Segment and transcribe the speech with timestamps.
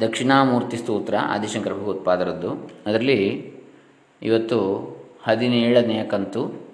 [0.00, 2.70] ದಕ್ಷಿಣಾಮೂರ್ತಿ ಸ್ತೋತ್ರ ಆದಿಶಂಕರ ಭಗವತ್ಪಾದರದ್ದು.
[2.86, 3.52] ಅದರಲ್ಲಿ
[4.22, 4.86] ಇವತ್ತು
[5.24, 6.66] ಹದಿನೇಳನೆಯ ಕಂತು.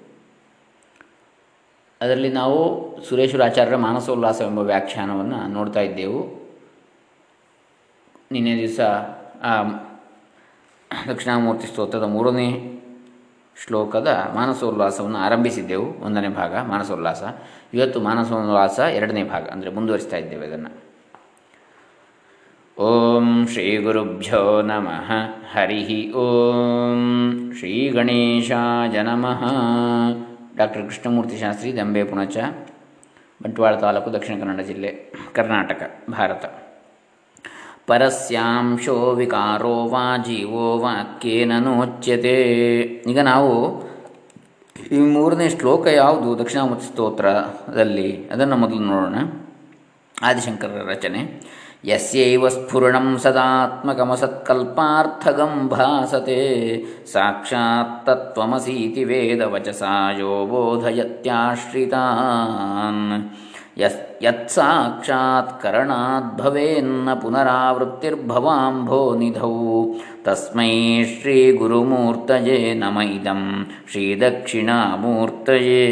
[2.00, 6.42] ಅದರಲ್ಲಿ ನಾವು ಸುರೇಶ್ವರಾಚಾರ್ಯರ ಮಾನಸೋಲ್ಲಾಸವೆಂಬ ವ್ಯಾಖ್ಯಾನವನ್ನು ನೋಡ್ತಾ ಇದ್ದೆವು.
[8.32, 8.80] ನಿನ್ನೆ ದಿವಸ,
[9.42, 9.62] ಆ,
[11.08, 12.78] ದಕ್ಷಿಣಾಮೂರ್ತಿ ಸ್ತೋತ್ರದ ಮೂರನೇ
[13.66, 16.04] ಶ್ಲೋಕದ ಮಾನಸೋಲ್ಲಾಸವನ್ನು ಆರಂಭಿಸಿದ್ದೆವು.
[16.04, 17.22] ಒಂದನೇ ಭಾಗ, ಮಾನಸೋಲ್ಲಾಸ.
[17.74, 20.91] ಇವತ್ತು ಮಾನಸೋಲ್ಲಾಸ ಎರಡನೇ ಭಾಗ, ಅಂದರೆ ಮುಂದುವರಿಸ್ತಾ ಇದ್ದೇವೆ ಅದನ್ನು.
[22.82, 25.10] ಓಂ ಶ್ರೀ ಗುರುಭ್ಯೋ ನಮಃ.
[25.52, 29.42] ಹರಿ ಓಂ ಶ್ರೀ ಗಣೇಶಾಯ ನಮಃ.
[30.56, 32.36] ಡಾಕ್ಟರ್ ಕೃಷ್ಣಮೂರ್ತಿ ಶಾಸ್ತ್ರಿ, ದಂಬೆ ಪುಣಚ,
[33.42, 36.44] ಬಂಟ್ವಾಳ ತಾಲೂಕು ದಕ್ಷಿಣ ಕನ್ನಡ ಜಿಲ್ಲೆ, ಕರ್ನಾಟಕ, ಭಾರತ.
[37.86, 42.42] ಪರಸ್ಯಾಂಶೋ ವಿಕಾರೋ ವಾ ಜೀವೋ ವಾಕ್ಯೇನ ನೋಚ್ಯತೆ.
[43.12, 43.82] ಈಗ ನಾವು
[44.92, 46.38] ಈ ಮೂರನೇ ಶ್ಲೋಕ ಯಾವುದು?
[46.38, 49.14] ದಕ್ಷಿಣಾಮೂರ್ತಿ ಸ್ತೋತ್ರದಲ್ಲಿ, ಅದನ್ನು ಮೊದಲು ನೋಡೋಣ.
[50.22, 51.52] ಆದಿಶಂಕರ ರಚನೆ.
[51.87, 56.37] ಯಸ್ಯೈವ ಸ್ಫುರಣಂ ಸದಾತ್ಮಕಮಸತ್ಕಲ್ಪಾರ್ಥಗಂ ಭಾಸತೆ
[57.11, 61.93] ಸಾಕ್ಷಾತ್ ತತ್ವಮಸೀತಿ ವೇದವಚಸಾ ಯೋ ಬೋಧಯತ್ಯಾಶ್ರಿತಾನ್
[63.77, 69.53] ಯಸ್ ಯತ್ಸಾಕ್ಷಾತ್ ಕರಣಾದ್ಭವೇನ್ನ ಪುನರಾವೃತ್ತಿರ್ಭವಾಂಭೋ ನಿಧೌ
[70.25, 75.83] ತಸ್ಮೈ ಶ್ರೀ ಗುರುಮೂರ್ತಯೇ ನಮ ಇದಂ ಶ್ರೀ ದಕ್ಷಿಣಾಮೂರ್ತಯೇ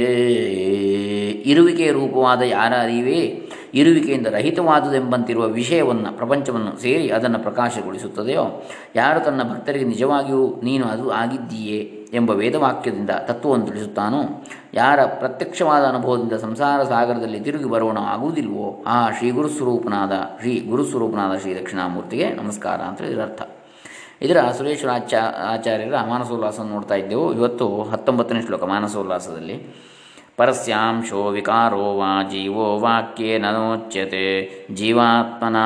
[1.45, 8.66] ಇರುವಿಕೆ ರೂಪವಾದ ಯಾರ ಅರಿವೇ ಇರುವಿಕೆಯಿಂದ ರಹಿತವಾದುದೆಂಬಂತಿರುವ ವಿಷಯವನ್ನು ಪ್ರಪಂಚವನ್ನು ಸೇರಿ ಅದನ್ನು ಪ್ರಕಾಶಗೊಳಿಸುತ್ತದೆಯೋ?
[8.96, 11.78] ಯಾರು ತನ್ನ ಭಕ್ತರಿಗೆ ನಿಜವಾಗಿಯೂ ನೀನು ಅದು ಆಗಿದ್ದೀಯೇ
[12.12, 14.44] ಎಂಬ ವೇದವಾಕ್ಯದಿಂದ ತತ್ವವನ್ನು ತಿಳಿಸುತ್ತಾನೋ?
[14.74, 18.84] ಯಾರ ಪ್ರತ್ಯಕ್ಷವಾದ ಅನುಭವದಿಂದ ಸಂಸಾರ ಸಾಗರದಲ್ಲಿ ತಿರುಗಿ ಬರೋಣ ಆಗುವುದಿಲ್ವೋ?
[18.86, 23.42] ಆ ಶ್ರೀ ಗುರುಸ್ವರೂಪನಾದ ಶ್ರೀ ಗುರುಸ್ವರೂಪನಾದ ಶ್ರೀ ದಕ್ಷಿಣಾಮೂರ್ತಿಗೆ ನಮಸ್ಕಾರ ಅಂತ ಇದರರ್ಥ
[24.22, 25.18] ಇದರ ಸುರೇಶ್ವರ ಆಚಾ
[25.52, 27.34] ಆಚಾರ್ಯರ ಮಾನಸೋಲ್ಲಾಸವನ್ನು ನೋಡ್ತಾ ಇದ್ದೆವು.
[27.34, 29.76] ಇವತ್ತು ಹತ್ತೊಂಬತ್ತನೇ ಶ್ಲೋಕ ಮಾನಸೋಲ್ಲಾಸದಲ್ಲಿ.
[30.36, 34.50] ಪರಸ್ಯಾಂಶೋ ವಿಕಾರೋ ವಾ ಜೀವೋ ವಾಕ್ಯೇ ನೋಚ್ಯತೆ.
[34.74, 35.56] ಜೀವಾತ್ಮನ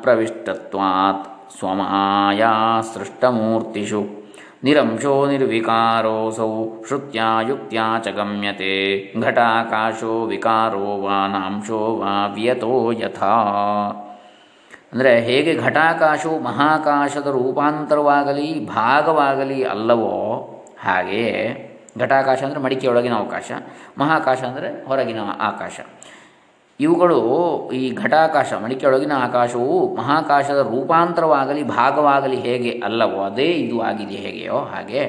[0.00, 4.22] ಪ್ರವಿಷ್ಟತ್ವಾತ್ ಸ್ವಮಾಯಾ ಸೃಷ್ಟಮೂರ್ತಿಷು.
[4.64, 8.74] ನಿರಂಶೋ ನಿರ್ವಿಕಾರೋಸೌ ಶ್ರುತ್ಯ ಯುಕ್ತ್ಯಾ ಚ ಗಮ್ಯತೆ.
[9.20, 13.34] ಘಟಾಕಾಶೋ ವಿಕಾರೋ ವಾ ನಾಂಶೋ ವಾ ವ್ಯತೋ ಯಥಾ.
[14.92, 20.14] ಅಂದರೆ ಹೇಗೆ ಘಟಾಕಾಶವು ಮಹಾಕಾಶದ ರೂಪಾಂತರವಾಗಲಿ, ಭಾಗವಾಗಲಿ ಅಲ್ಲವೋ
[20.84, 21.68] ಹಾಗೆಯೇ
[22.00, 23.50] ಘಟಾಕಾಶ ಅಂದರೆ ಮಡಿಕೆಯೊಳಗಿನ ಅವಕಾಶ,
[23.98, 25.78] ಮಹಾಕಾಶ ಅಂದರೆ ಹೊರಗಿನ ಆಕಾಶ.
[26.80, 27.18] ಇವುಗಳು
[27.72, 35.02] ಈ ಘಟಾಕಾಶ, ಮಡಿಕೆಯೊಳಗಿನ ಆಕಾಶವು ಮಹಾಕಾಶದ ರೂಪಾಂತರವಾಗಲಿ, ಭಾಗವಾಗಲಿ ಹೇಗೆ ಅಲ್ಲವೋ ಅದೇ ಇದು ಆಗಿದೆ ಹೇಗೆಯೋ ಹಾಗೆ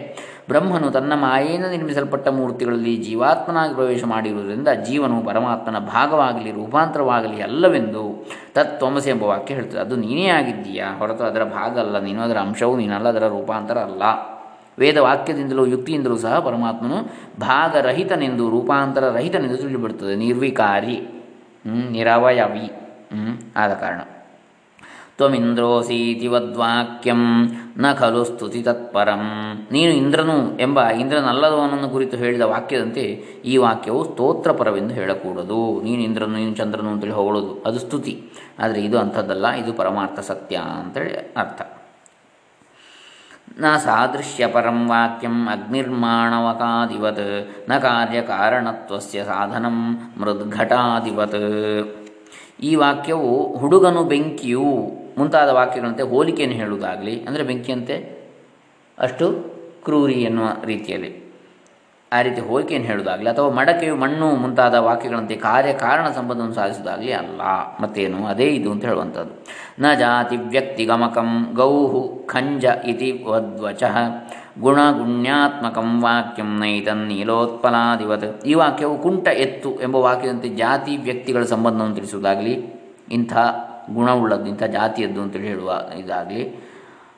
[0.49, 9.23] ಬ್ರಹ್ಮನು ತನ್ನ ಮಾಯೆಯಿಂದ ನಿರ್ಮಿಸಲ್ಪಟ್ಟ ಮೂರ್ತಿಗಳಲ್ಲಿ ಜೀವಾತ್ಮನಾಗಿ ಪ್ರವೇಶ ಮಾಡಿರುವುದರಿಂದ ಜೀವನು ಪರಮಾತ್ಮನ ಭಾಗವಾಗಲಿ, ರೂಪಾಂತರವಾಗಲಿ ಅಲ್ಲವೆಂದು ತತ್ವಮಸಿ ಎಂಬ
[9.23, 9.79] ವಾಕ್ಯ ಹೇಳ್ತದೆ.
[9.79, 14.03] ಅದು ನೀನೇ ಆಗಿದ್ದೀಯಾ ಹೊರತು ಅದರ ಭಾಗ ಅಲ್ಲ, ನೀನು ಅದರ ಅಂಶವೂ ನೀನಲ್ಲ, ಅದರ ರೂಪಾಂತರ ಅಲ್ಲ.
[14.79, 20.15] ವೇದ ವಾಕ್ಯದಿಂದಲೂ ಯುಕ್ತಿಯಿಂದಲೂ ಸಹ ಪರಮಾತ್ಮನು ಭಾಗರಹಿತನೆಂದು ರೂಪಾಂತರ ರಹಿತನೆಂದು ತಿಳಿದುಬಿಡುತ್ತದೆ.
[20.15, 21.23] ನಿರ್ವಿಕಾರಿ.
[21.91, 22.71] ನಿರವಯವಿ.
[23.55, 24.01] ಆದ ಕಾರಣ.
[25.17, 27.43] ತ್ವಮಿಂದ್ರೋಸೀತಿ ವದ್ವಾಕ್ಯಂ,
[27.77, 29.21] ನ ಖಲು ಸ್ತುತಿ ತತ್ಪರಂ.
[29.71, 33.03] ನೀನು ಇಂದ್ರನು ಎಂಬ ಇಂದ್ರನಲ್ಲದವನನ್ನು ಕುರಿತು ಹೇಳಿದ ವಾಕ್ಯದಂತೆ
[33.45, 35.81] ಈ ವಾಕ್ಯವು ಸ್ತೋತ್ರಪರವೆಂದು ಹೇಳಕೂಡದು.
[35.83, 37.63] ನೀನು ಇಂದ್ರನು, ನೀನು ಚಂದ್ರನು ಅಂತೇಳಿ ಹೊಗಳೋದು.
[37.65, 38.23] ಅದು ಸ್ತುತಿ.
[38.59, 41.72] ಆದರೆ ಇದು ಅಂಥದ್ದಲ್ಲ, ಇದು ಪರಮಾರ್ಥ ಸತ್ಯ ಅಂತೇಳಿ ಅರ್ಥ.
[43.57, 52.05] ನ ಸಾದೃಶ್ಯಪರಂ ವಾಕ್ಯಂ ಅಗ್ನಿರ್ಮಾಣವಕಾದಿವತ್, ನ ಕಾರ್ಯಕಾರಣತ್ವಸ್ಯ ಸಾಧನಂ ಮೃದ್ಘಟಾದಿವತ್.
[52.59, 58.27] ಈ ವಾಕ್ಯವು ಹುಡುಗನು ಬೆಂಕಿಯು ಮುಂತಾದ ವಾಕ್ಯಗಳಂತೆ ಹೋಲಿಕೆಯನ್ನು ಹೇಳುವುದಾಗಲಿ, ಅಂದರೆ ಬೆಂಕಿಯಂತೆ
[58.97, 59.35] ಅಷ್ಟು
[59.83, 61.22] ಕ್ರೂರಿ ಎನ್ನುವ ರೀತಿಯಲ್ಲಿ.
[62.13, 67.41] ಆ ರೀತಿ ಹೋಲಿಕೆಯನ್ನು ಹೇಳುವುದಾಗಲಿ ಅಥವಾ ಮಡಕೆಯು ಮಣ್ಣು ಮುಂತಾದ ವಾಕ್ಯಗಳಂತೆ ಕಾರ್ಯಕಾರಣ ಸಂಬಂಧವನ್ನು ಸಾಧಿಸುವುದಾಗಲಿ ಅಲ್ಲ.
[67.81, 68.25] ಮತ್ತೇನು?
[68.25, 69.45] ಅದೇ ಇದು ಅಂತ ಹೇಳುವಂಥದ್ದು.
[69.79, 73.83] ನ ಜಾತಿ ವ್ಯಕ್ತಿ ಗಮಕಂ ಗೌಹು ಖಂಜ ಇತಿ ವದ್ವಚ
[74.59, 78.45] ಗುಣಗುಣ್ಯಾತ್ಮಕಂ ವಾಕ್ಯಂ ನೈತನ್ ನೀಲೋತ್ಪಲಾದಿವತ್.
[78.45, 82.65] ಈ ವಾಕ್ಯವು ಕುಂಟ ಎತ್ತು ಎಂಬ ವಾಕ್ಯದಂತೆ ಜಾತಿ ವ್ಯಕ್ತಿಗಳ ಸಂಬಂಧವನ್ನು ತಿಳಿಸುವುದಾಗಲಿ
[83.11, 83.33] ಇಂಥ
[83.93, 86.72] ಗುಣವುಳ್ಳದ್ದು ಇಂಥ ಜಾತಿಯದ್ದು ಅಂತೇಳಿ ಹೇಳುವ ಇದಾಗಲಿ.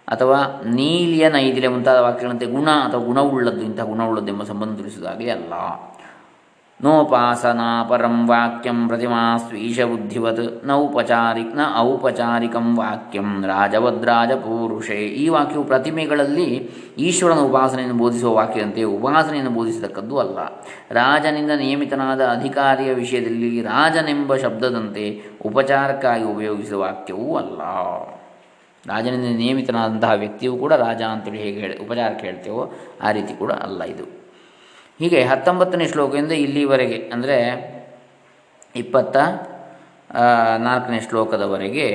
[0.07, 5.53] ಅಥವಾ ನೀಲಿಯ ನೈದಿಲೆ ಮುಂತಾದ ವಾಕ್ಯಗಳಂತೆ ಗುಣ ಅಥವಾ ಗುಣವುಳ್ಳದ್ದು ಇಂತಹ ಗುಣವುಳ್ಳದ್ದು ಎಂಬ ಸಂಬಂಧ ತಿಳಿಸುವುದಾಗಲಿ ಅಲ್ಲ.
[6.83, 10.71] ನೋಪಾಸನಾ ಪರಂ ವಾಕ್ಯಂ ಪ್ರತಿಮಾ ಸ್ವೀಶ ಬುದ್ಧಿವತ್ನ
[11.77, 14.93] ಔಪಚಾರಿಕಂ ವಾಕ್ಯಂ ರಾಜವದ್ರಾಜ ಪೌರುಷೇ.
[14.93, 20.37] ಈ ವಾಕ್ಯವು ಪ್ರತಿಮೆಗಳಲ್ಲಿ ಈಶ್ವರನ ಉಪಾಸನೆಯನ್ನು ಬೋಧಿಸುವ ವಾಕ್ಯದಂತೆ ಉಪಾಸನೆಯನ್ನು ಬೋಧಿಸತಕ್ಕದ್ದು ಅಲ್ಲ.
[20.91, 27.61] ರಾಜನಿಂದ ನಿಯಮಿತನಾದ ಅಧಿಕಾರಿಯ ವಿಷಯದಲ್ಲಿ ರಾಜನೆಂಬ ಶಬ್ದದಂತೆ ಉಪಚಾರಕ್ಕಾಗಿ ಉಪಯೋಗಿಸುವ ವಾಕ್ಯವೂ ಅಲ್ಲ.
[28.87, 32.64] ರಾಜನಿಂದ ನಿಯಮಿತನಾದಂತಹ ವ್ಯಕ್ತಿಯು ಕೂಡ ರಾಜ ಅಂತೇಳಿ ಹೇಗೆ ಹೇಳಿ ಉಪಚಾರಕ್ಕೆ ಹೇಳ್ತೇವೋ
[33.02, 34.05] ಆ ರೀತಿ ಕೂಡ ಅಲ್ಲ ಇದು.
[34.99, 37.37] ಹೀಗೆ ಹತ್ತೊಂಬತ್ತನೇ ಶ್ಲೋಕದಿಂದ ಇಲ್ಲಿವರೆಗೆ ಅಂದರೆ
[38.76, 39.17] ಇಪ್ಪತ್ತ
[40.59, 41.87] ನಾಲ್ಕನೇ ಶ್ಲೋಕದವರೆಗೆ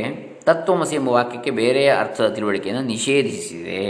[0.45, 3.85] ತತ್ವಮಸಿ ಎಂಬ ವಾಕ್ಯಕ್ಕೆ ಬೇರೆಯ ಅರ್ಥದ ತಿಳುವಳಿಕೆಯನ್ನು ನಿಷೇಧಿಸಿದೆ.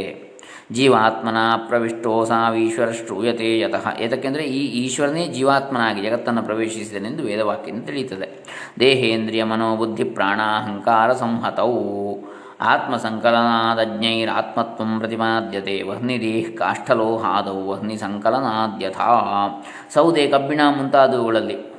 [0.73, 1.37] ಜೀವಾತ್ಮನ
[1.69, 3.87] ಪ್ರವಿಷ್ಟೋ ಸಾವೀಶ್ವರ ಶ್ರೂಯತೆ ಯತಃ.
[4.00, 8.29] ಏತಕ್ಕೆಂದರೆ ಈ ಈಶ್ವರನೇ ಜೀವಾತ್ಮನಾಗಿ ಜಗತ್ತನ್ನು ಪ್ರವೇಶಿಸಿದನೆಂದು ವೇದವಾಕ್ಯದಿಂದ ತಿಳಿಯುತ್ತದೆ.
[8.81, 11.81] ದೇಹೇಂದ್ರಿಯ ಮನೋಬುದ್ಧಿ ಪ್ರಾಣಾಹಂಕಾರ ಸಂಹತವು
[12.61, 19.61] ಆತ್ಮಸಂಕಲನಾದಜ್ಞೈರಾತ್ಮತ್ವ ಪ್ರತಿಪಾದ್ಯತೆ, ವಹ್ನಿದೇಹ ಕಾಷ್ಠಲೋಹಾದೌ, ವಹ್ನಿ ಸಂಕಲನಾದ್ಯಥಾ.
[19.95, 21.71] ಸೌದೆ ಕಬ್ಬಿಣ ಮುಂತಾದವುಗಳಲ್ಲಿ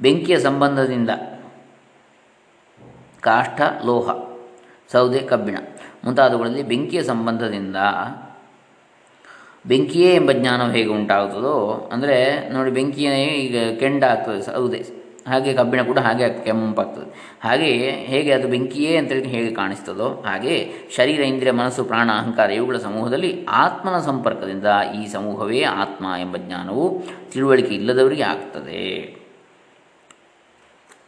[0.00, 1.10] ಬೆಂಕಿಯ ಸಂಬಂಧದಿಂದ
[3.20, 4.10] ಕಾಷ್ಠ, ಲೋಹ,
[4.92, 5.56] ಸೌದೆ ಕಬ್ಬಿಣ
[6.04, 7.76] ಮುಂತಾದವುಗಳಲ್ಲಿ ಬೆಂಕಿಯ ಸಂಬಂಧದಿಂದ
[9.66, 15.03] ಬೆಂಕಿಯೇ ಎಂಬ ಜ್ಞಾನವು ಹೇಗೆ ಉಂಟಾಗುತ್ತದೋ, ಅಂದರೆ ನೋಡಿ ಬೆಂಕಿಯೇ ಈಗ ಕೆಂಡ ಆಗ್ತದೆ ಸೌದೆ.
[15.28, 17.06] ಹಾಗೆ ಕಬ್ಬಿಣ ಕೂಡ ಹಾಗೆ ಕೆಂಪಾಗ್ತದೆ.
[17.44, 20.56] ಹಾಗೆಯೇ ಹೇಗೆ ಅದು ಬೆಂಕಿಯೇ ಅಂತೇಳಿ ಹೇಗೆ ಕಾಣಿಸ್ತದೋ ಹಾಗೆ
[20.96, 24.66] ಶರೀರ, ಇಂದ್ರಿಯ, ಮನಸ್ಸು, ಪ್ರಾಣ, ಅಹಂಕಾರ ಇವುಗಳ ಸಮೂಹದಲ್ಲಿ ಆತ್ಮನ ಸಂಪರ್ಕದಿಂದ
[25.00, 26.84] ಈ ಸಮೂಹವೇ ಆತ್ಮ ಎಂಬ ಜ್ಞಾನವು
[27.32, 28.82] ತಿಳುವಳಿಕೆ ಇಲ್ಲದವರಿಗೆ ಆಗ್ತದೆ.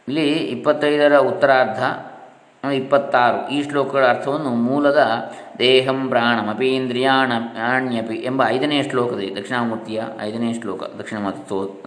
[0.07, 1.81] ಇಲ್ಲಿ ಇಪ್ಪತ್ತೈದರ ಉತ್ತರಾರ್ಧ,
[2.73, 5.01] ಇಪ್ಪತ್ತಾರು ಈ ಶ್ಲೋಕಗಳ ಅರ್ಥವನ್ನು ಮೂಲದ
[5.59, 7.31] ದೇಹಂ ಪ್ರಾಣಮಪೀಂದ್ರಿಯಾಣ
[7.75, 11.17] ಆಣ್ಯಪಿ ಎಂಬ ಐದನೇ ಶ್ಲೋಕದಲ್ಲಿ ದಕ್ಷಿಣಾಮೂರ್ತಿಯ ಐದನೇ ಶ್ಲೋಕ, ದಕ್ಷಿಣ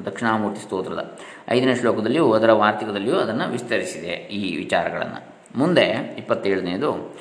[0.06, 1.18] ದಕ್ಷಿಣಾಮೂರ್ತಿ ಸ್ತೋತ್ರದ
[1.50, 5.24] ಐದನೇ ಶ್ಲೋಕದಲ್ಲಿಯೂ ಅದರ ವಾರ್ತಿಕದಲ್ಲಿಯೂ ಅದನ್ನು ವಿಸ್ತರಿಸಿದೆ ಈ ವಿಚಾರಗಳನ್ನು.
[5.58, 7.18] ಮುಂದೆ ಇಪ್ಪತ್ತೇಳನೇದು,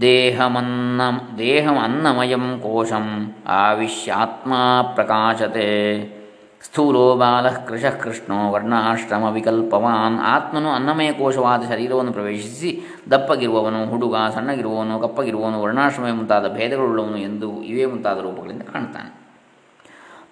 [0.00, 1.02] ದೇಹಮನ್ನ
[1.38, 4.52] ದೇಹಂ ಅನ್ನಮಯಂ ಕೋಶಂ, ಆವಿಶ್ಯಾತ್ಮ
[4.94, 6.17] ಪ್ರಕಾಶತೆ.
[6.62, 10.18] ಸ್ಥೂಲೋ ಬಾಲಃ ಕೃಶಃ ಕೃಷ್ಣೋ ವರ್ಣಾಶ್ರಮ ವಿಕಲ್ಪವಾನ್.
[10.18, 18.18] ಆತ್ಮನು ಅನ್ನಮಯ ಕೋಶವಾದ ಶರೀರವನ್ನು ಪ್ರವೇಶಿಸಿ ದಪ್ಪಗಿರುವವನು, ಹುಡುಗ ಸಣ್ಣಗಿರುವವನು, ಕಪ್ಪಗಿರುವವನು ವರ್ಣಾಶ್ರಮ ಮುಂತಾದ ಭೇದಗಳುಳ್ಳವನು ಎಂದು ಇವೇ ಮುಂತಾದ
[18.18, 19.28] ರೂಪಗಳಿಂದ ಕಾಣ್ತಾನೆ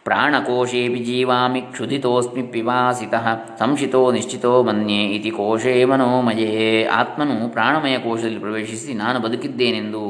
[0.05, 6.85] ಪ್ರಾಣಕೋಶೇಪಿ ಜೀವಾಮಿ ಕ್ಷುಧಿತೋಸ್ಮಿ ಪಿವಾಸಿತಃ, ಸಂಶಿತೋ ನಿಶ್ಚಿತೋ ಮನ್ಯೆ ಇತಿ ಕೋಶೇ ಮನೋಮಯೇ.
[6.85, 10.03] ಆತ್ಮನು ಪ್ರಾಣಮಯ ಕೋಶದಲ್ಲಿ ಪ್ರವೇಶಿಸಿ ನಾನು ಬದುಕಿದ್ದೇನೆಂದು,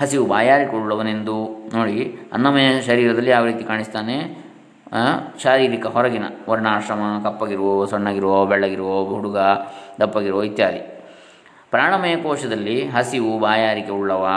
[0.00, 1.36] ಹಸಿವು ಬಾಯಾರಿಕೊಳ್ಳುವನೆಂದು
[1.76, 4.43] ನೋಡಿ, ಅನ್ನಮಯ ಶರೀರದಲ್ಲಿ ಯಾವ ರೀತಿ ಕಾಣಿಸ್ತಾನೆ?
[5.42, 9.38] ಶಾರೀರಿಕ ಹೊರಗಿನ ವರ್ಣಾಶ್ರಮ, ಕಪ್ಪಗಿರುವ, ಸಣ್ಣಗಿರುವ, ಬೆಳ್ಳಗಿರುವ, ಹುಡುಗ,
[10.00, 11.02] ದಪ್ಪಗಿರುವ ಇತ್ಯಾದಿ.
[11.70, 14.28] ಪ್ರಾಣಮಯ ಕೋಶದಲ್ಲಿ ಹಸಿವು, ಬಾಯಾರಿಕೆ ಉಳ್ಳವ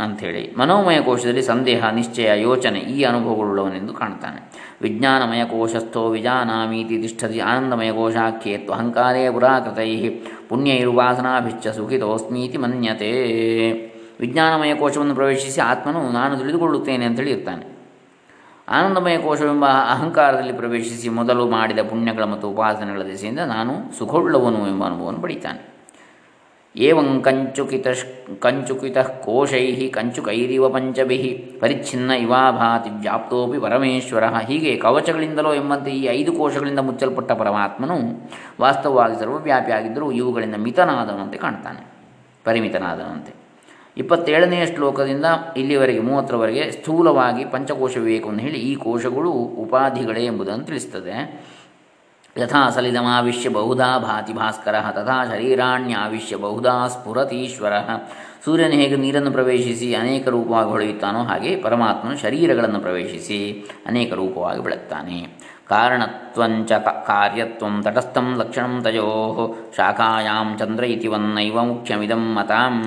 [0.00, 0.54] ಅಂಥೇಳಿ.
[0.56, 9.30] ಮನೋಮಯ ಕೋಶದಲ್ಲಿ ಸಂದೇಹ, ನಿಶ್ಚಯ, ಯೋಚನೆ ಈ ಅನುಭವಗಳುಳ್ಳವನೆಂದು ಕಾಣ್ತಾನೆ ವಿಜ್ಞಾನಮಯ ಕೋಶಸ್ಥೋ ವಿಜಾನಾಮೀತಿ ತಿಷ್ಠತಿ ಆನಂದಮಯ ಕೋಶಾಖ್ಯೇತ್ವ ಅಹಂಕಾರೇ
[9.30, 10.08] ಪುರಾಕೃತೈ
[10.48, 13.12] ಪುಣ್ಯೈರ್ವಾಸನಾಭಿಶ್ಚ ಸುಖಿತೋಸ್ಮೀತಿ ಮನ್ಯತೆ.
[14.20, 17.75] ವಿಜ್ಞಾನಮಯ ಕೋಶವನ್ನು ಪ್ರವೇಶಿಸಿ ಆತ್ಮನು ನಾನು ತಿಳಿದುಕೊಳ್ಳುತ್ತೇನೆ ಅಂತೇಳಿ ಇರ್ತಾನೆ
[18.68, 25.76] ಆನಂದಮಯ ಕೋಶವೆಂಬ ಅಹಂಕಾರದಲ್ಲಿ ಪ್ರವೇಶಿಸಿ ಮೊದಲು ಮಾಡಿದ ಪುಣ್ಯಗಳ ಮತ್ತು ಉಪಾಸನೆಗಳ ದಿಸೆಯಿಂದ ನಾನು ಸುಖವುಳ್ಳವನು ಎಂಬ ಅನುಭವವನ್ನು ಪಡಿತಾನೆ
[26.76, 27.86] ಏವಂ ಕಂಚುಕಿತ
[28.40, 34.24] ಕಂಚುಕಿತ ಕೋಶೈ ಕಂಚುಕೈರಿವ ಪಂಚಭಿ ಪರಿಚ್ಛಿನ್ನ ಇವಾಭಾತಿ ವ್ಯಾಪ್ತೋಪಿ ಪರಮೇಶ್ವರ.
[34.26, 38.28] ಹೀಗೆ ಕವಚಗಳಿಂದಲೋ ಎಂಬಂತೆ ಈ ಐದು ಕೋಶಗಳಿಂದ ಮುಚ್ಚಲ್ಪಟ್ಟ ಪರಮಾತ್ಮನು
[38.60, 41.86] ವಾಸ್ತವವಾಗಿ ಸರ್ವವ್ಯಾಪಿಯಾಗಿದ್ದರೂ ಇವುಗಳಿಂದ ಮಿತನಾದವಂತೆ ಕಾಣ್ತಾನೆ
[42.44, 43.45] ಪರಿಮಿತನಾದವಂತೆ
[43.96, 45.24] ಇಪ್ಪತ್ತೇಳನೆಯ ಶ್ಲೋಕದಿಂದ
[45.56, 51.44] ಇಲ್ಲಿವರೆಗೆ ಮೂವತ್ತರವರೆಗೆ ಸ್ಥೂಲವಾಗಿ ಪಂಚಕೋಶ ವಿವೇಕವನ್ನು ಹೇಳಿ ಈ ಕೋಶಗಳು ಉಪಾಧಿಗಳೇ ಎಂಬುದನ್ನು ತಿಳಿಸ್ತದೆ.
[52.38, 57.72] ಯಥಾ ಸಲಿದಮಾವಿಶ್ಯ ಬಹುಧಾ ಭಾತಿ ಭಾಸ್ಕರ, ತಥಾ ಶರೀರಾಣ್ಯಾವಿಶ್ಯ ಬಹುಧಾ ಸ್ಫುರತೀಶ್ವರ.
[58.44, 65.45] ಸೂರ್ಯನು ಹೇಗೆ ನೀರನ್ನು ಪ್ರವೇಶಿಸಿ ಅನೇಕ ರೂಪವಾಗಿ ಹೊಳೆಯುತ್ತಾನೋ ಹಾಗೆ ಪರಮಾತ್ಮನು ಶರೀರಗಳನ್ನು ಪ್ರವೇಶಿಸಿ ಅನೇಕ ರೂಪವಾಗಿ ಬೆಳಗ್ತಾನೆ.
[65.68, 72.82] ಕಾರಣತ್ವಂಚ ಕಾರ್ಯತ್ವಂ ತಟಸ್ಥಂ ಲಕ್ಷಣಂ ತಯೋ ಶಾಖಾಯಾಂ ಚಂದ್ರ ಇತಿ ವನ್ನೈವ ಮುಖ್ಯಮಿದಂ ಮತಾಂ.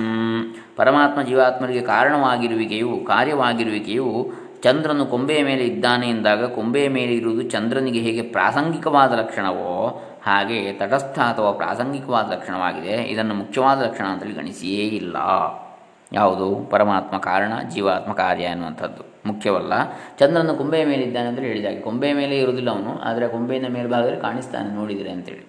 [0.76, 4.32] ಪರಮಾತ್ಮ ಜೀವಾತ್ಮರಿಗೆ ಕಾರಣವಾಗಿರುವಿಕೆಯು, ಕಾರ್ಯವಾಗಿರುವಿಕೆಯು
[4.62, 11.52] ಚಂದ್ರನು ಕೊಂಬೆಯ ಮೇಲೆ ಇದ್ದಾನೆ ಎಂದಾಗ ಕೊಂಬೆಯ ಮೇಲೆ ಇರುವುದು ಚಂದ್ರನಿಗೆ ಹೇಗೆ ಪ್ರಾಸಂಗಿಕವಾದ ಲಕ್ಷಣವೋ ಹಾಗೆ ತಟಸ್ಥ ಅಥವಾ
[11.52, 13.02] ಪ್ರಾಸಂಗಿಕವಾದ ಲಕ್ಷಣವಾಗಿದೆ.
[13.02, 15.16] ಇದನ್ನು ಮುಖ್ಯವಾದ ಲಕ್ಷಣ ಅಂತೇಳಿ ಗಣಿಸಿಯೇ ಇಲ್ಲ.
[16.12, 16.68] ಯಾವುದು?
[16.70, 19.09] ಪರಮಾತ್ಮ ಕಾರಣ, ಜೀವಾತ್ಮ ಕಾರ್ಯ ಎನ್ನುವಂಥದ್ದು.
[19.26, 19.72] ಮುಖ್ಯವಲ್ಲ.
[20.20, 25.46] ಚಂದ್ರನು ಕೊಂಬೆಯ ಮೇಲಿದ್ದಾನೆ ಹೇಳಿದಾಗೆ ಹೇಳಿದಾಗ ಕೊಂಬೆಯ ಮೇಲೆ ಇರುವುದಿಲ್ಲ ಅವನು, ಆದರೆ ಕೊಂಬೆಯಿಂದ ಮೇಲ್ಭಾಗದಲ್ಲಿ ಕಾಣಿಸ್ತಾನೆ ನೋಡಿದರೆ ಅಂತೇಳಿ.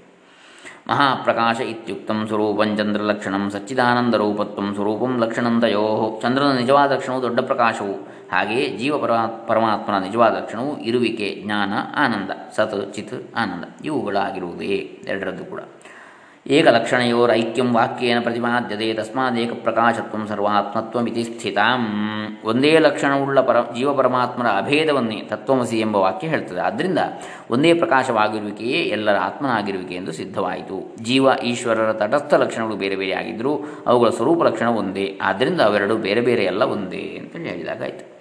[0.88, 7.96] ಮಹಾಪ್ರಕಾಶ ಇತ್ಯುಕ್ತಂ ಸ್ವರೂಪಂ ಚಂದ್ರಲಕ್ಷಣಂ ಸಚ್ಚಿದಾನಂದರೂಪತ್ವಂ ಸ್ವರೂಪಂ ಲಕ್ಷಣಂ ತಯೋ ಚಂದ್ರನ ನಿಜವಾದ ಲಕ್ಷಣವು ದೊಡ್ಡ ಪ್ರಕಾಶವು.
[8.32, 9.12] ಹಾಗೆಯೇ ಜೀವ ಪರ,
[9.48, 13.64] ಪರಮಾತ್ಮನ ನಿಜವಾದ ಲಕ್ಷಣವು ಇರುವಿಕೆ, ಜ್ಞಾನ, ಆನಂದ, ಸತ್, ಚಿತ್, ಆನಂದ.
[13.86, 15.60] ಇವುಗಳಾಗಿರುವುದೇ ಎರಡರದ್ದು ಕೂಡ.
[16.48, 21.88] ಏಕಲಕ್ಷಣಯೋರೈಕ್ಯಂ ವಾಕ್ಯೇನ ಪ್ರತಿಪಾದ್ಯತೆ ತಸ್ಮಾದೇಕ ಪ್ರಕಾಶತ್ವ ಸರ್ವಾತ್ಮತ್ವಮಿತಿ ಸ್ಥಿತಾಂ.
[22.46, 26.60] ಒಂದೇ ಲಕ್ಷಣವುಳ್ಳ ಪರ, ಜೀವಪರಮಾತ್ಮರ ಅಭೇದವನ್ನೇ ತತ್ವಮಸಿ ಎಂಬ ವಾಕ್ಯ ಹೇಳ್ತದೆ.
[26.60, 27.00] ಆದ್ದರಿಂದ
[27.52, 30.96] ಒಂದೇ ಪ್ರಕಾಶವಾಗಿರುವಿಕೆಯೇ ಎಲ್ಲರ ಆತ್ಮನಾಗಿರುವಿಕೆ ಎಂದು ಸಿದ್ಧವಾಯಿತು.
[31.04, 35.20] ಜೀವ, ಈಶ್ವರರ ತಟಸ್ಥ ಲಕ್ಷಣಗಳು ಬೇರೆ ಬೇರೆ ಆಗಿದ್ದರೂ ಅವುಗಳ ಸ್ವರೂಪ ಲಕ್ಷಣ ಒಂದೇ.
[35.22, 38.21] ಆದ್ದರಿಂದ ಅವೆರಡು ಬೇರೆ ಬೇರೆ ಎಲ್ಲ ಒಂದೇ ಅಂತೇಳಿ ಹೇಳಿದಾಗಾಯಿತು.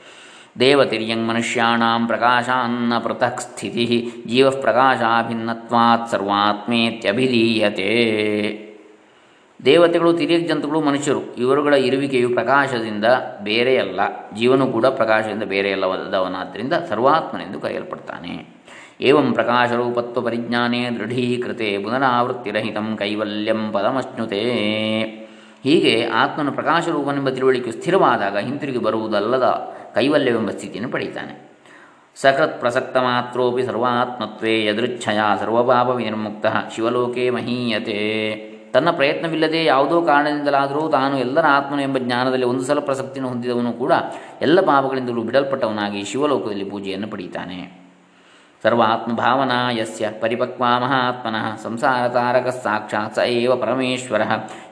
[0.58, 7.90] ದೇವತಿರ್ಯಂಗ್ ಮನುಷ್ಯಾಣಾಂ ಪ್ರಕಾಶಾನ್ನ ಪೃಥಕ್ ಸ್ಥಿತಿ, ಜೀವ ಪ್ರಕಾಶಾಭಿನ್ನತ್ವಾತ್ ಸರ್ವಾತ್ಮೇತ್ಯಭಿಧೀಯತೆ.
[9.64, 11.34] ದೇವತೆಗಳು, ತಿರ್ಯಕ್ ಜಂತುಗಳು ಮನುಷ್ಯರು.
[11.34, 13.04] ಇವರುಗಳ ಇರುವಿಕೆಯು ಪ್ರಕಾಶದಿಂದ
[13.42, 14.00] ಬೇರೆಯಲ್ಲ.
[14.36, 18.46] ಜೀವನು ಕೂಡ ಪ್ರಕಾಶದಿಂದ ಬೇರೆಯಲ್ಲವದವನಾದ್ದರಿಂದ ಸರ್ವಾತ್ಮನೆಂದು ಕರೆಯಲ್ಪಡ್ತಾನೆ.
[19.00, 24.40] ಏವಂ ಪ್ರಕಾಶರೂಪತ್ವ ಪರಿಜ್ಞಾನೇ ದೃಢೀಕೃತೆ ಪುನರಾವೃತ್ತಿರಹಿತಂ ಕೈವಲ್ಯಂ ಪದಮಶ್ನುತೆ.
[25.64, 29.46] ಹೀಗೆ ಆತ್ಮನು ಪ್ರಕಾಶರೂಪನೆಂಬ ತಿಳುವಳಿಕೆಯು ಸ್ಥಿರವಾದಾಗ ಹಿಂತಿರುಗಿ ಬರುವುದಲ್ಲದ
[29.94, 31.50] ಕೈವಲ್ಯವೆಂಬ ಸ್ಥಿತಿಯನ್ನು ಪಡೆಯುತ್ತಾನೆ.
[32.16, 37.98] ಸಕೃತ್ ಪ್ರಸಕ್ತ ಮಾತ್ರೋಪಿ ಸರ್ವಾತ್ಮತ್ವೇ ಯದೃಚ್ಛಯ ಸರ್ವಪಾಪ ವಿನಿರ್ಮುಕ್ತ ಶಿವಲೋಕೆ ಮಹೀಯತೆ.
[38.72, 43.92] ತನ್ನ ಪ್ರಯತ್ನವಿಲ್ಲದೆ ಯಾವುದೋ ಕಾರಣದಿಂದಲಾದರೂ ತಾನು ಎಲ್ಲರ ಆತ್ಮನು ಎಂಬ ಜ್ಞಾನದಲ್ಲಿ ಒಂದು ಸಲ ಪ್ರಸಕ್ತಿಯನ್ನು ಹೊಂದಿದವನು ಕೂಡ
[44.42, 47.89] ಎಲ್ಲ ಪಾಪಗಳಿಂದಲೂ ಬಿಡಲ್ಪಟ್ಟವನಾಗಿ ಶಿವಲೋಕದಲ್ಲಿ ಪೂಜೆಯನ್ನು ಪಡೀತಾನೆ
[48.62, 54.22] ಸರ್ವಾತ್ಮಭಾವನಾ ಯಸ್ಯ ಪರಿಪಕ್ವಾ ಮಹಾತ್ಮನಃ ಸಂಸಾರ ತಾರಕ ಸಾಕ್ಷಾತ್ ಸ ಏವ ಪರಮೇಶ್ವರ.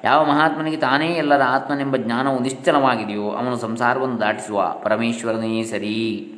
[0.04, 6.33] ಯಾವ ಮಹಾತ್ಮನಿಗೆ ತಾನೇ ಎಲ್ಲರ ಆತ್ಮನೆಂಬ ಜ್ಞಾನವು ನಿಶ್ಚಲವಾಗಿದೆಯೋ ಅವನು ಸಂಸಾರವನ್ನು ದಾಟಿಸುವ ಪರಮೇಶ್ವರನೇ ಸರಿ.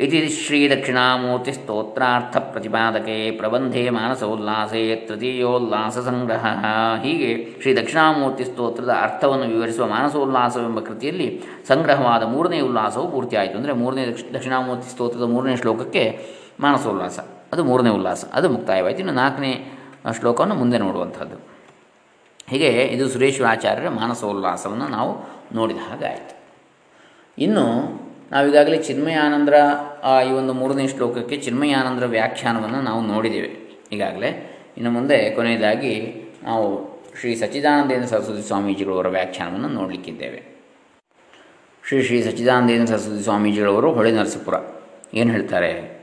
[0.00, 6.46] ಇತಿ ಶ್ರೀದಕ್ಷಿಣಾಮೂರ್ತಿ ಸ್ತೋತ್ರಾರ್ಥ ಪ್ರತಿಪಾದಕೆ ಪ್ರಬಂಧೆ ಮಾನಸೋಲ್ಲಾಸೆ ತೃತೀಯೋಲ್ಲಾಸ ಸಂಗ್ರಹ
[7.02, 13.56] ಹೀಗೆ ಶ್ರೀ ದಕ್ಷಿಣಾಮೂರ್ತಿ ಸ್ತೋತ್ರದ ಅರ್ಥವನ್ನು ವಿವರಿಸುವ ಮಾನಸೋಲ್ಲಾಸವೆಂಬ ಕೃತಿಯಲ್ಲಿ ಸಂಗ್ರಹವಾದ ಮೂರನೇ ಉಲ್ಲಾಸವು ಪೂರ್ತಿಯಾಯಿತು.
[13.56, 16.26] ಅಂದರೆ ಮೂರನೇ ದಕ್ಷ, ದಕ್ಷಿಣಾಮೂರ್ತಿ ಸ್ತೋತ್ರದ ಮೂರನೇ ಶ್ಲೋಕಕ್ಕೆ
[16.60, 17.18] ಮಾನಸೋಲ್ಲಾಸ.
[17.52, 18.24] ಅದು ಮೂರನೇ ಉಲ್ಲಾಸ.
[18.32, 19.00] ಅದು ಮುಕ್ತಾಯವಾಯಿತು.
[19.00, 19.72] ಇನ್ನು ನಾಲ್ಕನೇ
[20.20, 21.36] ಶ್ಲೋಕವನ್ನು ಮುಂದೆ ನೋಡುವಂಥದ್ದು.
[22.48, 25.12] ಹೀಗೆ ಇದು ಸುರೇಶ್ವರಾಚಾರ್ಯರ ಮಾನಸೋಲ್ಲಾಸವನ್ನು ನಾವು
[25.54, 26.34] ನೋಡಿದ ಹಾಗೆ ಆಯಿತು
[27.38, 27.64] ಇನ್ನು
[28.32, 29.54] ನಾವೀಗಾಗಲೇ ಚಿನ್ಮಯಾನಂದರ
[30.28, 33.80] ಈ ಒಂದು ಮೂರನೇ ಶ್ಲೋಕಕ್ಕೆ ಚಿನ್ಮಯಾನಂದರ ವ್ಯಾಖ್ಯಾನವನ್ನು ನಾವು ನೋಡಿದ್ದೇವೆ.
[33.92, 40.52] ಈಗಾಗಲೇ ಇನ್ನು ಮುಂದೆ ಕೊನೆಯದಾಗಿ ನಾವು ಶ್ರೀ ಸಚ್ಚಿದಾನಂದೇಂದ್ರ ಸರಸ್ವತಿ ಸ್ವಾಮೀಜಿಗಳವರ ವ್ಯಾಖ್ಯಾನವನ್ನು ನೋಡಲಿಕ್ಕಿದ್ದೇವೆ.
[41.88, 44.54] ಶ್ರೀ ಶ್ರೀ ಸಚ್ಚಿದಾನಂದೇಂದ್ರ ಸರಸ್ವತಿ ಸ್ವಾಮೀಜಿಗಳವರು ಹೊಳೆ ನರಸೀಪುರ.
[45.14, 46.02] ಏನು ಹೇಳ್ತಾರೆ?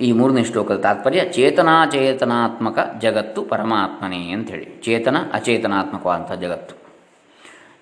[0.00, 4.80] ಈ ಮೂರನೇ ಶ್ಲೋಕದ ತಾತ್ಪರ್ಯ ಚೇತನಾಚೇತನಾತ್ಮಕ ಜಗತ್ತು ಪರಮಾತ್ಮನೇ ಅಂಥೇಳಿ.
[4.82, 6.85] ಚೇತನ ಅಚೇತನಾತ್ಮಕವಾದಂಥ ಜಗತ್ತು.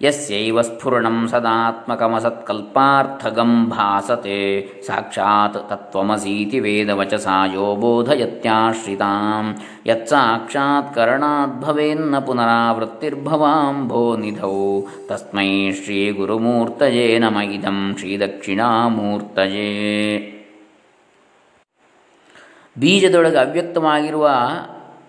[0.00, 16.12] ಯಸ್ಯೈವ ಸ್ಫುರಣಂ ಸದಾತ್ಮಕಮಸತ್ಕಲ್ಪಾರ್ಥಗಂ ಭಾಸತೆ ಸಾಕ್ಷಾತ್ ತತ್ವಮಸೀತಿ ವೇದವಚಸಾ ಯೋ ಬೋಧಯತ್ಯಾಶ್ರಿತಾಂ ಯತ್ಸಾಕ್ಷಾತ್ ಕರಣಾದ್ಭವೇನ್ನ ಪುನರಾವೃತ್ತಿರ್ಭವಾಂಭೋ ನಿಧೌ ತಸ್ಮೈ ಶ್ರೀ
[16.12, 19.70] ಗುರುಮೂರ್ತಯೇ ನಮ ಇದಂ ಶ್ರೀದಕ್ಷಿಣಾಮೂರ್ತಯೇ
[22.76, 24.28] ಬೀಜದೊಳಗೆ ಅವ್ಯಕ್ತವಾಗಿರುವ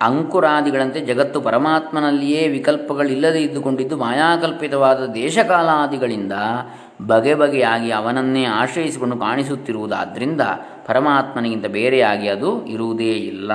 [0.02, 6.34] ಅಂಕುರಾದಿಗಳಂತೆ ಜಗತ್ತು ಪರಮಾತ್ಮನಲ್ಲಿಯೇ ವಿಕಲ್ಪಗಳಿಲ್ಲದೆ ಇದ್ದುಕೊಂಡಿದ್ದು ಮಾಯಾಕಲ್ಪಿತವಾದ ದೇಶಕಾಲಾದಿಗಳಿಂದ
[7.02, 10.42] ಬಗೆ ಬಗೆಯಾಗಿ ಅವನನ್ನೇ ಆಶ್ರಯಿಸಿಕೊಂಡು ಕಾಣಿಸುತ್ತಿರುವುದಾದ್ದರಿಂದ
[10.86, 13.52] ಪರಮಾತ್ಮನಿಗಿಂತ ಬೇರೆಯಾಗಿ ಅದು ಇರುವುದೇ ಇಲ್ಲ.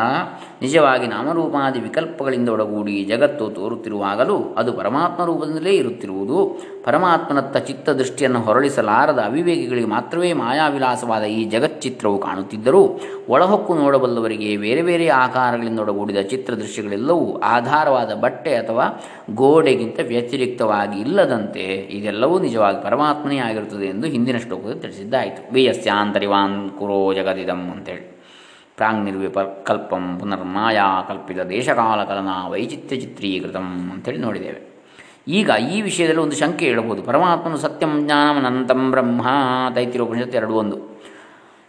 [0.62, 6.60] ನಿಜವಾಗಿ ನಾಮರೂಪಾದಿ ವಿಕಲ್ಪಗಳಿಂದ ಒಳಗೂಡಿ ಜಗತ್ತು ತೋರುತ್ತಿರುವಾಗಲೂ ಅದು ಪರಮಾತ್ಮ ರೂಪದಿಂದಲೇ ಇರುತ್ತಿರುವುದು.
[6.84, 16.16] ಪರಮಾತ್ಮನತ್ತ ಚಿತ್ತದೃಷ್ಟಿಯನ್ನು ಹೊರಳಿಸಲಾರದ ಅವಿವೇಕಿಗಳಿಗೆ ಮಾತ್ರವೇ ಮಾಯಾವಿಲಾಸವಾದ ಈ ಜಗಚ್ಚಿತ್ರವು ಕಾಣುತ್ತಿದ್ದರೂ, ಒಳಹೊಕ್ಕು ನೋಡಬಲ್ಲವರಿಗೆ ಬೇರೆ ಬೇರೆ ಆಕಾರಗಳಿಂದ ಒಳಗೂಡಿದ
[16.16, 19.02] ಚಿತ್ರದೃಶ್ಯಗಳೆಲ್ಲವೂ ಆಧಾರವಾದ ಬಟ್ಟೆ ಅಥವಾ
[19.34, 25.52] ಗೋಡೆಗಿಂತ ವ್ಯತಿರಿಕ್ತವಾಗಿ ಇಲ್ಲದಂತೆ ಇದೆಲ್ಲವೂ ನಿಜವಾಗಿ ಪರಮಾತ್ಮನೇ ಆಗಿರುತ್ತದೆ ಎಂದು ಹಿಂದಿನ ಶ್ಲೋಕದಲ್ಲಿ ತಿಳಿಸಿದ್ದಾಯಿತು.
[25.52, 28.19] ಬೀಜಸ್ಯಾಂತರಿವಾನ್ ಕುರೋ ಜಗದಿದಂ ಅಂತೇಳಿ.
[28.80, 34.60] ಪ್ರಾಂಗ್ ನಿರ್ವಿಕಲ್ಪಂ ಪುನರ್ಮಾಯಾ ಕಲ್ಪಿತ ದೇಶಕಾಲಕಲನ ವೈಚಿತ್ಯ ಚಿತ್ರೀಕೃತಂ ಅಂತೇಳಿ ನೋಡಿದ್ದೇವೆ.
[35.28, 37.02] ಈಗ ಈ ವಿಷಯದಲ್ಲಿ ಒಂದು ಶಂಕೆ ಹೇಳಬಹುದು.
[37.02, 39.24] ಪರಮಾತ್ಮನು ಸತ್ಯಂ ಜ್ಞಾನಮನಂತಂ ಬ್ರಹ್ಮ
[39.74, 40.76] ತೈತಿರೋಪನಿಷತ್ತು ಎರಡು ಒಂದು.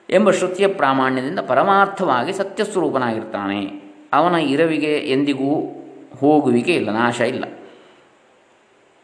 [0.10, 3.62] ಎಂಬ ಶ್ರುತಿಯ ಪ್ರಾಮಾಣ್ಯದಿಂದ ಪರಮಾರ್ಥವಾಗಿ ಸತ್ಯಸ್ವರೂಪನಾಗಿರ್ತಾನೆ.
[4.14, 5.52] ಅವನ ಇರವಿಗೆ ಎಂದಿಗೂ
[6.20, 7.46] ಹೋಗುವಿಕೆ ಇಲ್ಲ, ನಾಶ ಇಲ್ಲ.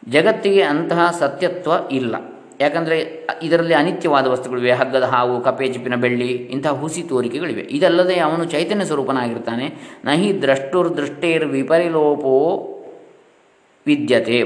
[0.07, 2.15] ಜಗತ್ತಿಗೆ ಅಂತಹ ಸತ್ಯತ್ವ ಇಲ್ಲ.
[2.59, 2.97] ಯಾಕಂದರೆ
[3.43, 7.63] ಇದರಲ್ಲಿ ಅನಿತ್ಯವಾದ ವಸ್ತುಗಳಿವೆ, ಹಗ್ಗದ ಹಾವು ಕಪೆ ಚಿಪ್ಪಿನ ಬೆಳ್ಳಿ, ಇಂತಹ ಹುಸಿ ತೋರಿಕೆಗಳಿವೆ.
[7.77, 9.67] ಇದಲ್ಲದೆ ಅವನು ಚೈತನ್ಯ ಸ್ವರೂಪನಾಗಿರ್ತಾನೆ.
[10.05, 12.33] ನಹಿ ದ್ರಷ್ಟುರ್ ದೃಷ್ಟೇರ್ ವಿಪರಿಲೋಪೋ
[13.85, 14.37] ವಿದ್ಯತೆ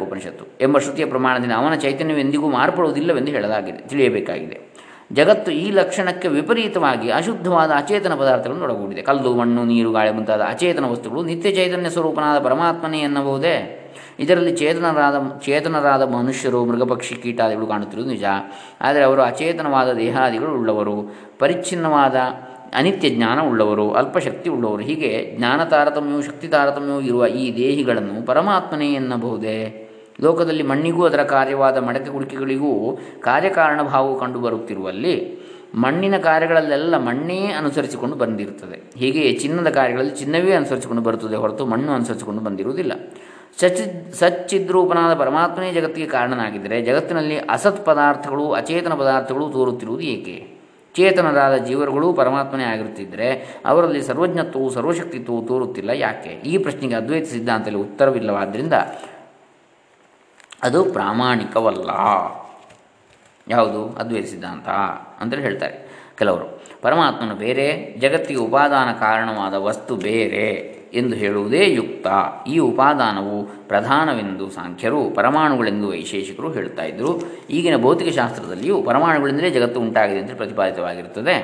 [0.00, 4.56] ಉಪನಿಷತ್ತು ಎಂಬ ಶ್ರುತಿಯ ಪ್ರಮಾಣದಿಂದ ಅವನ ಚೈತನ್ಯವೆಂದಿಗೂ ಮಾರ್ಪಡುವುದಿಲ್ಲವೆಂದು ಹೇಳಲಾಗಿದೆ, ತಿಳಿಯಬೇಕಾಗಿದೆ.
[5.12, 9.02] ಜಗತ್ತು ಈ ಲಕ್ಷಣಕ್ಕೆ ವಿಪರೀತವಾಗಿ ಅಶುದ್ಧವಾದ ಅಚೇತನ ಪದಾರ್ಥಗಳನ್ನು ಒಳಗೂಡಿದೆ.
[9.02, 13.56] ಕಲ್ಲು, ಮಣ್ಣು, ನೀರು, ಗಾಳಿ ಮುಂತಾದ ಅಚೇತನ ವಸ್ತುಗಳು ನಿತ್ಯ ಚೈತನ್ಯ ಸ್ವರೂಪನಾದ ಪರಮಾತ್ಮನೇ ಎನ್ನಬಹುದೇ?
[14.18, 18.24] ಇದರಲ್ಲಿ ಚೇತನರಾದ ಚೇತನರಾದ ಮನುಷ್ಯರು, ಮೃಗಪಕ್ಷಿ ಕೀಟಾದಿಗಳು ಕಾಣುತ್ತಿರುವುದು ನಿಜ.
[18.80, 22.16] ಆದರೆ ಅವರು ಅಚೇತನವಾದ ದೇಹಾದಿಗಳು ಉಳ್ಳವರು, ಪರಿಚ್ಛಿನ್ನವಾದ
[22.74, 24.82] ಅನಿತ್ಯ ಜ್ಞಾನ ಉಳ್ಳವರು, ಅಲ್ಪಶಕ್ತಿ ಉಳ್ಳವರು.
[24.82, 29.88] ಹೀಗೆ ಜ್ಞಾನ ತಾರತಮ್ಯವು ಶಕ್ತಿ ತಾರತಮ್ಯವು ಇರುವ ಈ ದೇಹಿಗಳನ್ನು ಪರಮಾತ್ಮನೇ ಎನ್ನಬಹುದೇ?
[30.20, 35.42] ಲೋಕದಲ್ಲಿ ಮಣ್ಣಿಗೂ ಅದರ ಕಾರ್ಯವಾದ ಮಡಕೆ ಕುಡಿಕೆಗಳಿಗೂ ಕಾರ್ಯಕಾರಣ ಭಾವವು ಕಂಡುಬರುತ್ತಿರುವಲ್ಲಿ
[35.74, 38.90] ಮಣ್ಣಿನ ಕಾರ್ಯಗಳಲ್ಲೆಲ್ಲ ಮಣ್ಣೇ ಅನುಸರಿಸಿಕೊಂಡು ಬಂದಿರುತ್ತದೆ.
[38.98, 42.92] ಹೀಗೆಯೇ ಚಿನ್ನದ ಕಾರ್ಯಗಳಲ್ಲಿ ಚಿನ್ನವೇ ಅನುಸರಿಸಿಕೊಂಡು ಬರುತ್ತದೆ ಹೊರತು ಮಣ್ಣು ಅನುಸರಿಸಿಕೊಂಡು ಬಂದಿರುವುದಿಲ್ಲ.
[43.60, 50.62] ಸಚ್ ಸಚ್ಚಿದ್ರೂಪನಾದ ಪರಮಾತ್ಮನೇ ಜಗತ್ತಿಗೆ ಕಾರಣನಾಗಿದ್ದರೆ ಜಗತ್ತಿನಲ್ಲಿ ಅಸತ್ ಪದಾರ್ಥಗಳು, ಅಚೇತನ ಪದಾರ್ಥಗಳು ತೋರುತ್ತಿರುವುದು ಏಕೆ?
[50.94, 56.28] ಚೇತನರಾದ ಜೀವರುಗಳು ಪರಮಾತ್ಮನೇ ಆಗಿರುತ್ತಿದ್ದರೆ ಅವರಲ್ಲಿ ಸರ್ವಜ್ಞತ್ವವು, ಸರ್ವಶಕ್ತಿತ್ವವು ತೋರುತ್ತಿಲ್ಲ ಯಾಕೆ?
[56.28, 58.72] ಈ ಪ್ರಶ್ನೆಗೆ ಅದ್ವೈತ ಸಿದ್ಧಾಂತದಲ್ಲಿ ಉತ್ತರವಿಲ್ಲವಾದ್ದರಿಂದ
[60.62, 61.90] ಅದು ಪ್ರಾಮಾಣಿಕವಲ್ಲ.
[63.48, 63.96] ಯಾವುದು?
[63.98, 64.68] ಅದ್ವೈತ ಸಿದ್ಧಾಂತ
[65.20, 66.62] ಅಂತೇಳಿ ಹೇಳ್ತಾರೆ ಕೆಲವರು.
[66.82, 70.71] ಪರಮಾತ್ಮನು ಬೇರೆ, ಜಗತ್ತಿಗೆ ಉಪಾದಾನ ಕಾರಣವಾದ ವಸ್ತು ಬೇರೆ.
[70.94, 72.06] ಎಂದು ಹೇಳುವುದೇ ಯುಕ್ತ.
[72.48, 77.12] ಈ ಉಪಾದಾನವು ಪ್ರಧಾನವೆಂದು ಸಾಂಖ್ಯರು, ಪರಮಾಣುಗಳೆಂದು ವೈಶೇಷಿಕರು ಹೇಳ್ತಾ ಇದ್ದರು
[77.50, 81.36] ಈಗಿನ ಭೌತಿಕ ಶಾಸ್ತ್ರದಲ್ಲಿಯೂ ಪರಮಾಣುಗಳಿಂದಲೇ ಜಗತ್ತು ಉಂಟಾಗಿದೆ ಅಂತ ಪ್ರತಿಪಾದಿತವಾಗಿರುತ್ತದೆ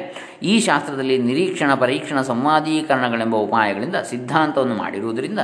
[0.42, 5.38] ಈ ಶಾಸ್ತ್ರದಲ್ಲಿ ನಿರೀಕ್ಷಣ, ಪರೀಕ್ಷಣ, ಸಂವಾದೀಕರಣಗಳೆಂಬ ಉಪಾಯಗಳಿಂದ ಸಿದ್ಧಾಂತವನ್ನು ಮಾಡಿರುವುದರಿಂದ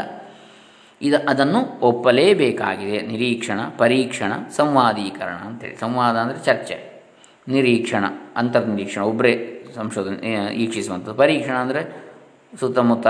[1.02, 2.99] ಇದು, ಅದನ್ನು ಒಪ್ಪಲೇಬೇಕಾಗಿದೆ.
[3.06, 5.76] ನಿರೀಕ್ಷಣ, ಪರೀಕ್ಷಣ, ಸಂವಾದೀಕರಣ ಅಂತೇಳಿ.
[5.76, 6.76] ಸಂವಾದ ಅಂದರೆ ಚರ್ಚೆ.
[7.49, 8.04] ನಿರೀಕ್ಷಣ,
[8.37, 9.00] ಅಂತರ್ನಿರೀಕ್ಷಣ.
[9.00, 9.32] ಒಬ್ಬರೇ
[9.75, 11.14] ಸಂಶೋಧನೆ ಈಕ್ಷಿಸುವಂಥದ್ದು.
[11.14, 11.82] ಪರೀಕ್ಷಣ ಅಂದರೆ
[12.61, 13.06] ಸುತ್ತಮುತ್ತ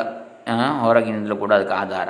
[0.81, 2.09] ಹೊರಗಿನಿಂದಲೂ ಕೂಡ ಅದಕ್ಕೆ ಆಧಾರ.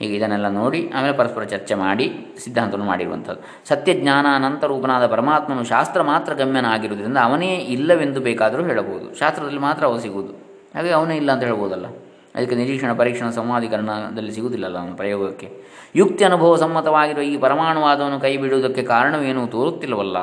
[0.00, 3.68] ಈಗ ಇದನ್ನೆಲ್ಲ ನೋಡಿ, ಆಮೇಲೆ ಪರಸ್ಪರ ಚರ್ಚೆ ಮಾಡಿ, ಸಿದ್ಧಾಂತವನ್ನು ಮಾಡಿರುವಂಥದ್ದು.
[3.68, 9.18] ಸತ್ಯಜ್ಞಾನ ಅನಂತರೂಪನಾದ ಪರಮಾತ್ಮನು ಶಾಸ್ತ್ರ ಮಾತ್ರ ಗಮ್ಯನಾಗಿರುವುದರಿಂದ ಅವನೇ ಇಲ್ಲವೆಂದು ಬೇಕಾದರೂ ಹೇಳಬಹುದು.
[9.18, 10.32] ಶಾಸ್ತ್ರದಲ್ಲಿ ಮಾತ್ರ ಅವು ಸಿಗುವುದು.
[10.74, 11.86] ಹಾಗೆ ಅವನೇ ಇಲ್ಲ ಅಂತ ಹೇಳ್ಬೋದಲ್ಲ?
[12.34, 15.62] ಅದಕ್ಕೆ ನಿರೀಕ್ಷಣ, ಪರೀಕ್ಷಣ, ಸಂವಾದೀಕರಣದಲ್ಲಿ ಸಿಗುವುದಿಲ್ಲಲ್ಲ ಅವನ ಪ್ರಯೋಗಕ್ಕೆ.
[15.96, 20.16] ಯುಕ್ತಿ ಅನುಭವ ಸಮ್ಮತವಾಗಿರುವ ಈ ಪರಮಾಣುವಾದವನ್ನು ಕೈ ಬಿಡುವುದಕ್ಕೆ ಕಾರಣವೇನೂ ತೋರುತ್ತಿಲ್ಲವಲ್ಲ?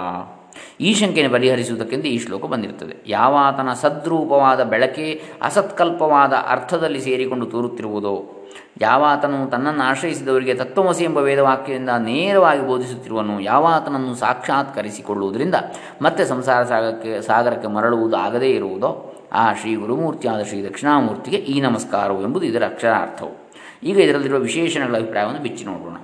[0.82, 2.96] ಈ ಶಂಕೆಯನ್ನು ಪರಿಹರಿಸುವುದಕ್ಕೆಂದು ಈ ಶ್ಲೋಕ ಬಂದಿರುತ್ತದೆ.
[3.08, 8.48] ಯಾವಾತನ ಸದ್ರೂಪವಾದ ಬೆಳಕೆ ಅಸತ್ಕಲ್ಪವಾದ ಅರ್ಥದಲ್ಲಿ ಸೇರಿಕೊಂಡು ತೋರುತ್ತಿರುವುದೋ,
[8.82, 15.56] ಯಾವಾತನು ತನ್ನನ್ನು ಆಶ್ರಯಿಸಿದವರಿಗೆ ತತ್ವಮಸಿ ಎಂಬ ವೇದವಾಕ್ಯದಿಂದ ನೇರವಾಗಿ ಬೋಧಿಸುತ್ತಿರುವನು ಯಾವಾತನನ್ನು ಸಾಕ್ಷಾತ್ಕರಿಸಿಕೊಳ್ಳುವುದರಿಂದ
[16.02, 22.46] ಮತ್ತೆ ಸಂಸಾರ ಸಾಗರಕ್ಕೆ ಸಾಗರಕ್ಕೆ ಮರಳುವುದು ಆಗದೇ ಇರುವುದೋ, ಆ ಶ್ರೀ ಗುರುಮೂರ್ತಿಯಾದ ಶ್ರೀ ದಕ್ಷಿಣಾಮೂರ್ತಿಗೆ ಈ ನಮಸ್ಕಾರವು ಎಂಬುದು
[22.46, 23.52] ಇದರ ಅಕ್ಷರಾರ್ಥವು.
[23.84, 25.98] ಈಗ ಇದರಲ್ಲಿರುವ ವಿಶೇಷಣಗಳ ಅಭಿಪ್ರಾಯವನ್ನು ಬಿಚ್ಚಿ ನೋಡೋಣ.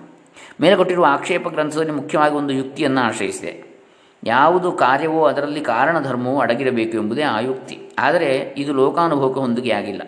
[0.61, 3.64] ಮೇಲೆ ಕೊಟ್ಟಿರುವ ಆಕ್ಷೇಪ ಗ್ರಂಥದಲ್ಲಿ ಮುಖ್ಯವಾಗಿ ಒಂದು ಯುಕ್ತಿಯನ್ನು ಆಶ್ರಯಿಸಿದೆ.
[4.25, 7.95] ಯಾವುದು ಕಾರ್ಯವೋ ಅದರಲ್ಲಿ ಕಾರಣಧರ್ಮವು ಅಡಗಿರಬೇಕು ಎಂಬುದೇ ಆಯುಕ್ತಿ ಯುಕ್ತಿ.
[7.99, 10.01] ಆದರೆ ಇದು ಲೋಕಾನುಭವಕ್ಕೆ ಆಗಿಲ್ಲ.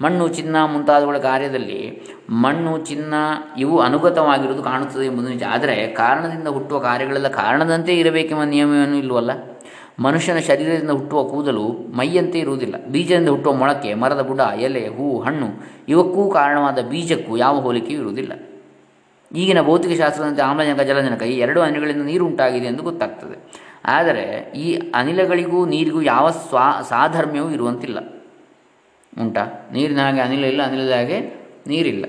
[0.00, 3.14] ಮಣ್ಣು, ಚಿನ್ನ ಮುಂತಾದವುಗಳ ಕಾರ್ಯದಲ್ಲಿ ಮಣ್ಣು, ಚಿನ್ನ
[3.58, 5.42] ಇವು ಅನುಗತವಾಗಿರುವುದು ಕಾಣುತ್ತದೆ ಎಂಬುದು ನಿಜ.
[5.48, 9.30] ಆದರೆ ಕಾರಣದಿಂದ ಹುಟ್ಟುವ ಕಾರ್ಯಗಳೆಲ್ಲ ಕಾರಣದಂತೆ ಇರಬೇಕೆಂಬ ನಿಯಮವೇನೂ ಇಲ್ಲವಲ್ಲ?
[9.98, 12.74] ಮನುಷ್ಯನ ಶರೀರದಿಂದ ಹುಟ್ಟುವ ಕೂದಲು ಮೈಯಂತೆ ಇರುವುದಿಲ್ಲ.
[12.90, 15.46] ಬೀಜದಿಂದ ಹುಟ್ಟುವ ಮೊಳಕೆ, ಮರದ ಬುಡ ಎಲೆ, ಹೂ, ಹಣ್ಣು
[15.88, 18.32] ಇವಕ್ಕೂ ಕಾರಣವಾದ ಬೀಜಕ್ಕೂ ಯಾವ ಹೋಲಿಕೆಯೂ ಇರುವುದಿಲ್ಲ.
[19.32, 23.64] ಈಗಿನ ಭೌತಿಕ ಶಾಸ್ತ್ರದಂತೆ ಆಮ್ಲಜನಕ, ಜಲಜನಕ ಈ ಎರಡು ಅನಿಲಗಳಿಂದ ನೀರು ಉಂಟಾಗಿದೆ ಎಂದು ಗೊತ್ತಾಗ್ತದೆ.
[23.84, 27.98] ಆದರೆ ಈ ಅನಿಲಗಳಿಗೂ ನೀರಿಗೂ ಯಾವ ಸ್ವಾ, ಸಾಧರ್ಮ್ಯವೂ ಇರುವಂತಿಲ್ಲ.
[29.20, 29.68] ಉಂಟಾ?
[29.72, 31.20] ನೀರಿನ ಹಾಗೆ ಅನಿಲ ಇಲ್ಲ, ಅನಿಲದ ಹಾಗೆ
[31.66, 32.04] ನೀರಿಲ್ಲ.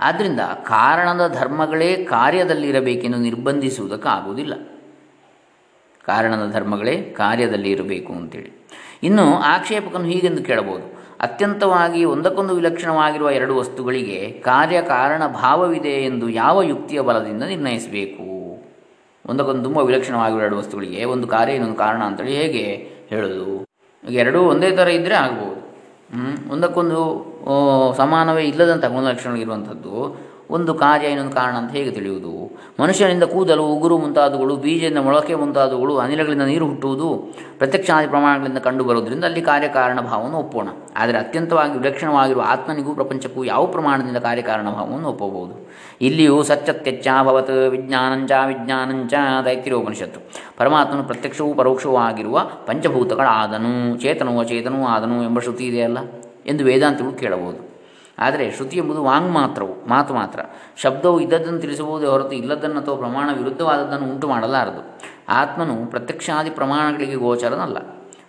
[0.00, 4.54] ಆದ್ದರಿಂದ ಕಾರಣದ ಧರ್ಮಗಳೇ ಕಾರ್ಯದಲ್ಲಿರಬೇಕೆಂದು ನಿರ್ಬಂಧಿಸುವುದಕ್ಕಾಗುವುದಿಲ್ಲ
[6.04, 8.66] ಕಾರಣದ ಧರ್ಮಗಳೇ ಕಾರ್ಯದಲ್ಲಿ ಇರಬೇಕು ಅಂತೇಳಿ.
[9.02, 10.95] ಇನ್ನು ಆಕ್ಷೇಪಕನು ಹೀಗೆಂದು ಕೇಳಬಹುದು.
[11.20, 18.26] ಅತ್ಯಂತವಾಗಿ ಒಂದಕ್ಕೊಂದು ವಿಲಕ್ಷಣವಾಗಿರುವ ಎರಡು ವಸ್ತುಗಳಿಗೆ ಕಾರ್ಯಕಾರಣ ಭಾವವಿದೆ ಎಂದು ಯಾವ ಯುಕ್ತಿಯ ಬಲದಿಂದ ನಿರ್ಣಯಿಸಬೇಕು?
[19.26, 22.64] ಒಂದಕ್ಕೊಂದು ತುಂಬ ವಿಲಕ್ಷಣವಾಗಿರುವ ಎರಡು ವಸ್ತುಗಳಿಗೆ ಒಂದು ಕಾರ್ಯ, ಇನ್ನೊಂದು ಕಾರಣ ಅಂತೇಳಿ ಹೇಗೆ
[23.08, 23.66] ಹೇಳೋದು?
[24.02, 25.60] ಎರಡೂ ಒಂದೇ ಥರ ಇದ್ದರೆ ಆಗ್ಬೋದು.
[26.52, 26.98] ಒಂದಕ್ಕೊಂದು
[27.96, 29.94] ಸಮಾನವೇ ಇಲ್ಲದಂಥ ಗುಣಲಕ್ಷಣಗಳಿರುವಂಥದ್ದು
[30.50, 32.45] ಒಂದು ಕಾರ್ಯ, ಇನ್ನೊಂದು ಕಾರಣ ಅಂತ ಹೇಗೆ ತಿಳಿಯುವುದು?
[32.80, 40.00] ಮನುಷ್ಯನಿಂದ ಕೂದಲು, ಉಗುರು ಮುಂತಾದವುಗಳು, ಬೀಜದಿಂದ ಮೊಳಕೆ ಮುಂತಾದವುಗಳು ಅನಿಲಗಳಿಂದ ನೀರು ಹುಟ್ಟುವುದು ಪ್ರತ್ಯಕ್ಷಾದಿ ಪ್ರಮಾಣಗಳಿಂದ ಕಂಡುಬರುವುದರಿಂದ ಅಲ್ಲಿ ಕಾರ್ಯಕಾರಣ
[40.00, 40.68] ಭಾವವನ್ನು ಒಪ್ಪೋಣ.
[40.96, 45.70] ಆದರೆ ಅತ್ಯಂತವಾಗಿ ವಿಲಕ್ಷಣವಾಗಿರುವ ಆತ್ಮನಿಗೂ ಪ್ರಪಂಚಕ್ಕೂ ಯಾವ ಪ್ರಮಾಣದಿಂದ ಕಾರ್ಯಕಾರಣ ಭಾವವನ್ನು ಒಪ್ಪಬಹುದು?
[46.00, 50.20] ಇಲ್ಲಿಯೂ ಸಚ್ಚತ್ಯಚ್ಚಾಭವತ್ ವಿಜ್ಞಾನಂಚ ವಿಜ್ಞಾನಂಚ ದೈತ್ಯೋಪನಿಷತ್ತು
[50.56, 55.98] ಪರಮಾತ್ಮನು ಪ್ರತ್ಯಕ್ಷವೂ ಪರೋಕ್ಷವೂ ಆಗಿರುವ ಪಂಚಭೂತಗಳಾದನು ಚೇತನವೂ ಅಚೇತನೂ ಆದನು ಎಂಬ ಶ್ರುತಿ ಇದೆಯಲ್ಲ
[56.46, 57.75] ಎಂದು ವೇದಾಂತಗಳು ಕೇಳಬಹುದು.
[58.18, 60.40] ಆದರೆ ಶ್ರುತಿ ಎಂಬುದು ವಾಂಗ್ ಮಾತ್ರವು, ಮಾತು ಮಾತ್ರ.
[60.76, 64.98] ಶಬ್ದವು ಇದ್ದದ್ದನ್ನು ತಿಳಿಸಬಹುದೇ ಹೊರತು ಇಲ್ಲದನ್ನು ಅಥವಾ ಪ್ರಮಾಣ ವಿರುದ್ಧವಾದದ್ದನ್ನು ಉಂಟು ಮಾಡಲಾರದು.
[65.28, 67.76] ಆತ್ಮನು ಪ್ರತ್ಯಕ್ಷಾದಿ ಪ್ರಮಾಣಗಳಿಗೆ ಗೋಚರನಲ್ಲ.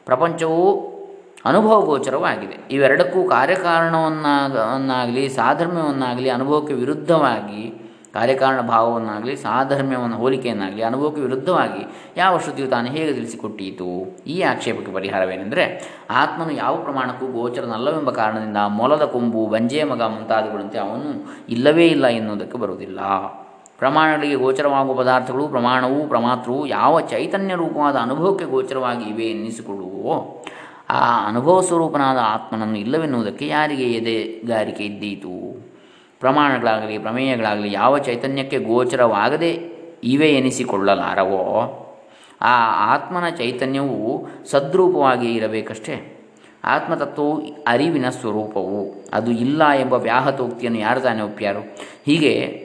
[0.05, 0.97] ಪ್ರಪಂಚವು
[1.45, 2.57] ಅನುಭವ ಗೋಚರವಾಗಿದೆ.
[2.71, 7.86] ಇವೆರಡಕ್ಕೂ ಕಾರ್ಯಕಾರಣವನ್ನಾಗಲಿ ಸಾಧರ್ಮ್ಯವನ್ನಾಗಲಿ, ಅನುಭವಕ್ಕೆ ವಿರುದ್ಧವಾಗಿ
[8.17, 14.17] ಕಾರ್ಯಕಾರಣ ಭಾವವನ್ನಾಗಲಿ, ಸಾಧರ್ಮ್ಯವನ್ನು, ಹೋಲಿಕೆಯನ್ನಾಗಲಿ, ಅನುಭವಕ್ಕೆ ವಿರುದ್ಧವಾಗಿ ಯಾವ ಶ್ರುತಿಯು ತಾನು ಹೇಗೆ ತಿಳಿಸಿಕೊಟ್ಟೀತು?
[14.27, 21.87] ಈ ಆಕ್ಷೇಪಕ್ಕೆ ಪರಿಹಾರವೇನೆಂದರೆ, ಆತ್ಮನು ಯಾವ ಪ್ರಮಾಣಕ್ಕೂ ಗೋಚರನಲ್ಲವೆಂಬ ಕಾರಣದಿಂದ ಮೊಲದ ಕೊಂಬು, ಬಂಜೆಯ ಮಗ ಮುಂತಾದವುಗಳಂತೆ ಅವನು ಇಲ್ಲವೇ
[21.87, 22.99] ಇಲ್ಲ ಎನ್ನುವುದಕ್ಕೆ ಬರುವುದಿಲ್ಲ.
[23.79, 30.43] ಪ್ರಮಾಣಗಳಿಗೆ ಗೋಚರವಾಗುವ ಪದಾರ್ಥಗಳು, ಪ್ರಮಾಣವೂ ಪ್ರಮಾತ್ರವು ಯಾವ ಚೈತನ್ಯ ರೂಪವಾದ ಅನುಭವಕ್ಕೆ ಗೋಚರವಾಗಿ ಇವೆ ಎನ್ನಿಸಿಕೊಳ್ಳುವೋ,
[30.89, 35.66] ಆ ಅನುಭವ ಸ್ವರೂಪನಾದ ಆತ್ಮನನ್ನು ಇಲ್ಲವೆನ್ನುವುದಕ್ಕೆ ಯಾರಿಗೆ ಎದೆಗಾರಿಕೆ ಇದ್ದೀತು?
[36.19, 39.51] ಪ್ರಮಾಣಗಳಾಗಲಿ, ಪ್ರಮೇಯಗಳಾಗಲಿ, ಯಾವ ಚೈತನ್ಯಕ್ಕೆ ಗೋಚರವಾಗದೆ
[40.03, 41.83] ಇವೆ ಎನಿಸಿಕೊಳ್ಳಲಾರವೋ,
[42.41, 42.53] ಆ
[42.93, 46.13] ಆತ್ಮನ ಚೈತನ್ಯವು ಸದ್ರೂಪವಾಗಿ ಇರಬೇಕಷ್ಟೇ.
[46.63, 49.05] ಆತ್ಮತತ್ವವು ಅರಿವಿನ ಸ್ವರೂಪವು.
[49.13, 51.59] ಅದು ಇಲ್ಲ ಎಂಬ ವ್ಯಾಹತೋಕ್ತಿಯನ್ನು ಯಾರು ತಾನೇ ಒಪ್ಪ್ಯಾರು?
[52.05, 52.63] ಹೀಗೆ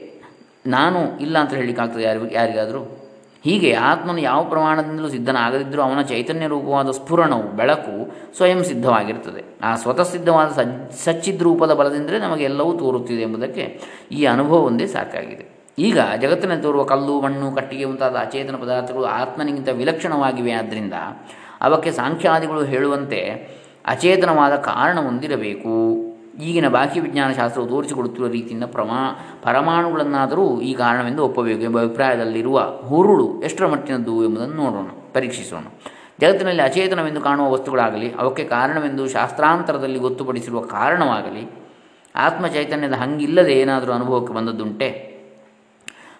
[0.66, 3.01] ನಾನು ಇಲ್ಲ ಅಂತ ಹೇಳಲಿಕ್ಕಾಗ್ತದೆ ಯಾರು ಯಾರಿಗಾದರೂ?
[3.44, 9.44] ಹೀಗೆ ಆತ್ಮನು ಯಾವ ಪ್ರಮಾಣದಿಂದಲೂ ಸಿದ್ಧನಾಗದಿದ್ದರೂ ಅವನ ಚೈತನ್ಯ ರೂಪವಾದ ಸ್ಫುರಣವು, ಬೆಳಕು ಸ್ವಯಂ ಸಿದ್ಧವಾಗಿರುತ್ತದೆ.
[9.62, 10.48] ಆ ಸ್ವತಃ ಸಿದ್ಧವಾದ
[11.04, 13.80] ಸಚ್ಚಿದ ರೂಪದ ಬಲದಿಂದಲೇ ನಮಗೆ ಎಲ್ಲವೂ ತೋರುತ್ತಿದೆ ಎಂಬುದಕ್ಕೆ
[14.12, 15.62] ಈ ಅನುಭವ ಒಂದೇ ಸಾಕಾಗಿದೆ.
[15.78, 20.92] ಈಗ ಜಗತ್ತಿನಲ್ಲಿ ತೋರುವ ಕಲ್ಲು, ಮಣ್ಣು, ಕಟ್ಟಿಗೆ ಮುಂತಾದ ಅಚೇತನ ಪದಾರ್ಥಗಳು ಆತ್ಮನಿಗಿಂತ ವಿಲಕ್ಷಣವಾಗಿವೆ ಆದ್ದರಿಂದ
[21.60, 23.20] ಅವಕ್ಕೆ ಸಾಂಖ್ಯಾದಿಗಳು ಹೇಳುವಂತೆ
[23.86, 26.11] ಅಚೇತನವಾದ ಕಾರಣ ಹೊಂದಿರಬೇಕು.
[26.40, 29.00] ಈಗಿನ ಬಾಕಿ ವಿಜ್ಞಾನ ಶಾಸ್ತ್ರವು ತೋರಿಸಿಕೊಡುತ್ತಿರುವ ರೀತಿಯಿಂದ ಪ್ರಮಾ,
[29.42, 35.64] ಪರಮಾಣುಗಳನ್ನಾದರೂ ಈ ಕಾರಣವೆಂದು ಒಪ್ಪಬೇಕು ಎಂಬ ಅಭಿಪ್ರಾಯದಲ್ಲಿರುವ ಹುರುಳು ಎಷ್ಟರ ಮಟ್ಟಿನದ್ದು ಎಂಬುದನ್ನು ನೋಡೋಣ, ಪರೀಕ್ಷಿಸೋಣ.
[36.20, 41.50] ಜಗತ್ತಿನಲ್ಲಿ ಅಚೇತನವೆಂದು ಕಾಣುವ ವಸ್ತುಗಳಾಗಲಿ, ಅವಕ್ಕೆ ಕಾರಣವೆಂದು ಶಾಸ್ತ್ರಾಂತರದಲ್ಲಿ ಗೊತ್ತುಪಡಿಸಿರುವ ಕಾರಣವಾಗಲಿ
[42.14, 45.12] ಆತ್ಮ ಚೈತನ್ಯದ ಹಂಗಿಲ್ಲದೆ ಏನಾದರೂ ಅನುಭವಕ್ಕೆ ಬಂದದ್ದುಂಟೆ?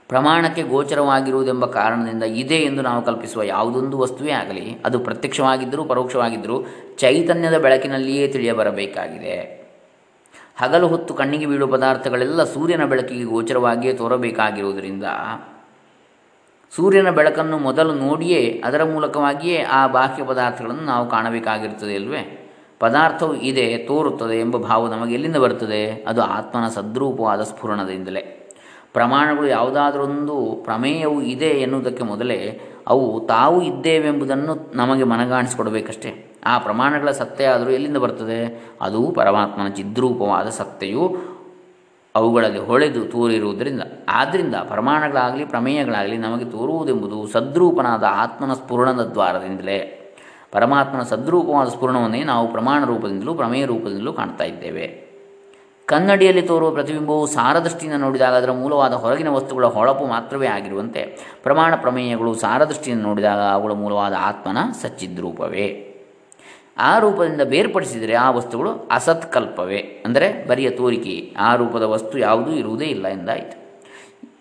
[0.09, 6.67] ಪ್ರಮಾಣಕ್ಕೆ ಗೋಚರವಾಗಿರುವುದೆಂಬ ಕಾರಣದಿಂದ ಇದೆ ಎಂದು ನಾವು ಕಲ್ಪಿಸುವ ಯಾವುದೊಂದು ವಸ್ತುವೇ ಆಗಲಿ, ಅದು ಪ್ರತ್ಯಕ್ಷವಾಗಿದ್ದರೂ ಪರೋಕ್ಷವಾಗಿದ್ದರೂ
[6.99, 9.62] ಚೈತನ್ಯದ ಬೆಳಕಿನಲ್ಲಿಯೇ ತಿಳಿಯಬರಬೇಕಾಗಿದೆ.
[10.57, 15.05] ಹಗಲು ಹೊತ್ತು ಕಣ್ಣಿಗೆ ಬೀಳುವ ಪದಾರ್ಥಗಳೆಲ್ಲ ಸೂರ್ಯನ ಬೆಳಕಿಗೆ ಗೋಚರವಾಗಿಯೇ ತೋರಬೇಕಾಗಿರುವುದರಿಂದ
[16.77, 22.39] ಸೂರ್ಯನ ಬೆಳಕನ್ನು ಮೊದಲು ನೋಡಿಯೇ ಅದರ ಮೂಲಕವಾಗಿಯೇ ಆ ಬಾಹ್ಯ ಪದಾರ್ಥಗಳನ್ನು ನಾವು ಕಾಣಬೇಕಾಗಿರುತ್ತದೆ ಅಲ್ವೇ?
[22.79, 26.05] ಪದಾರ್ಥವು ಇದೆ, ತೋರುತ್ತದೆ ಎಂಬ ಭಾವ ನಮಗೆ ಎಲ್ಲಿಂದ ಬರುತ್ತದೆ?
[26.09, 28.21] ಅದು ಆತ್ಮನ ಸದ್ರೂಪವಾದ ಸ್ಫುರಣದಿಂದಲೇ.
[28.93, 36.32] ಪ್ರಮಾಣಗಳು ಯಾವುದಾದರೊಂದು ಪ್ರಮೇಯವು ಇದೆ ಎನ್ನುವುದಕ್ಕೆ ಮೊದಲೇ ಅವು ತಾವು ಇದ್ದೇವೆಂಬುದನ್ನು ನಮಗೆ ಮನಗಾಣಿಸಿಕೊಡಬೇಕಷ್ಟೇ.
[36.45, 38.65] ಆ ಪ್ರಮಾಣಗಳ ಸತ್ಯ ಆದರೂ ಎಲ್ಲಿಂದ ಬರ್ತದೆ?
[38.81, 41.17] ಅದು ಪರಮಾತ್ಮನ ಚಿದ್ರೂಪವಾದ ಸತ್ತೆಯು
[42.15, 43.83] ಅವುಗಳಲ್ಲಿ ಹೊಳೆದು ತೋರಿರುವುದರಿಂದ.
[44.09, 49.99] ಆದ್ದರಿಂದ ಪ್ರಮಾಣಗಳಾಗಲಿ, ಪ್ರಮೇಯಗಳಾಗಲಿ ನಮಗೆ ತೋರುವುದೆಂಬುದು ಸದ್ರೂಪನಾದ ಆತ್ಮನ ಸ್ಫುರಣದ ದ್ವಾರದಿಂದಲೇ.
[50.53, 55.13] ಪರಮಾತ್ಮನ ಸದ್ರೂಪವಾದ ಸ್ಫುರಣವನ್ನೇ ನಾವು ಪ್ರಮಾಣ ರೂಪದಿಂದಲೂ, ಪ್ರಮೇಯ ರೂಪದಿಂದಲೂ ಕಾಣ್ತಾ ಇದ್ದೇವೆ.
[55.87, 61.03] ಕನ್ನಡಿಯಲ್ಲಿ ತೋರುವ ಪ್ರತಿಬಿಂಬವು ಸಾರದೃಷ್ಟಿಯಿಂದ ನೋಡಿದಾಗ ಅದರ ಮೂಲವಾದ ಹೊರಗಿನ ವಸ್ತುಗಳ ಹೊಳಪು ಮಾತ್ರವೇ ಆಗಿರುವಂತೆ
[61.43, 65.89] ಪ್ರಮಾಣ ಪ್ರಮೇಯಗಳು ಸಾರದೃಷ್ಟಿಯಿಂದ ನೋಡಿದಾಗ ಅವುಗಳ ಮೂಲವಾದ ಆತ್ಮನ ಸಚ್ಚಿದ್ರೂಪವೇ.
[66.79, 69.77] ಆ ರೂಪದಿಂದ ಬೇರ್ಪಡಿಸಿದರೆ ಆ ವಸ್ತುಗಳು ಅಸತ್ಕಲ್ಪವೇ?
[69.77, 73.63] ಅಂದರೆ ಬರಿಯ ತೋರಿಕೆ, ಆ ರೂಪದ ವಸ್ತು ಯಾವುದೂ ಇರುವುದೇ ಇಲ್ಲ ಎಂದಾಯಿತು.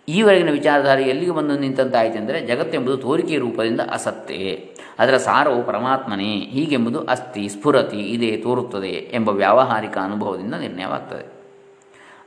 [0.07, 4.75] ಈವರೆಗಿನ ವಿಚಾರಧಾರೆ ಎಲ್ಲಿಗೆ ಬಂದು ನಿಂತಂತಾಯಿತು ಅಂದರೆ ಜಗತ್ತೆಂಬುದು ತೋರಿಕೆಯ ರೂಪದಿಂದ ಅಸತ್ತೇ.
[4.99, 11.40] ಅದರ ಸಾರವು ಪರಮಾತ್ಮನೇ, ಹೀಗೆಂಬುದು ಅಸ್ಥಿ, ಸ್ಫುರತಿ ಇದೇ ತೋರುತ್ತದೆ ಎಂಬ ವ್ಯಾವಹಾರಿಕ ಅನುಭವದಿಂದ ನಿರ್ಣಯವಾಗ್ತದೆ.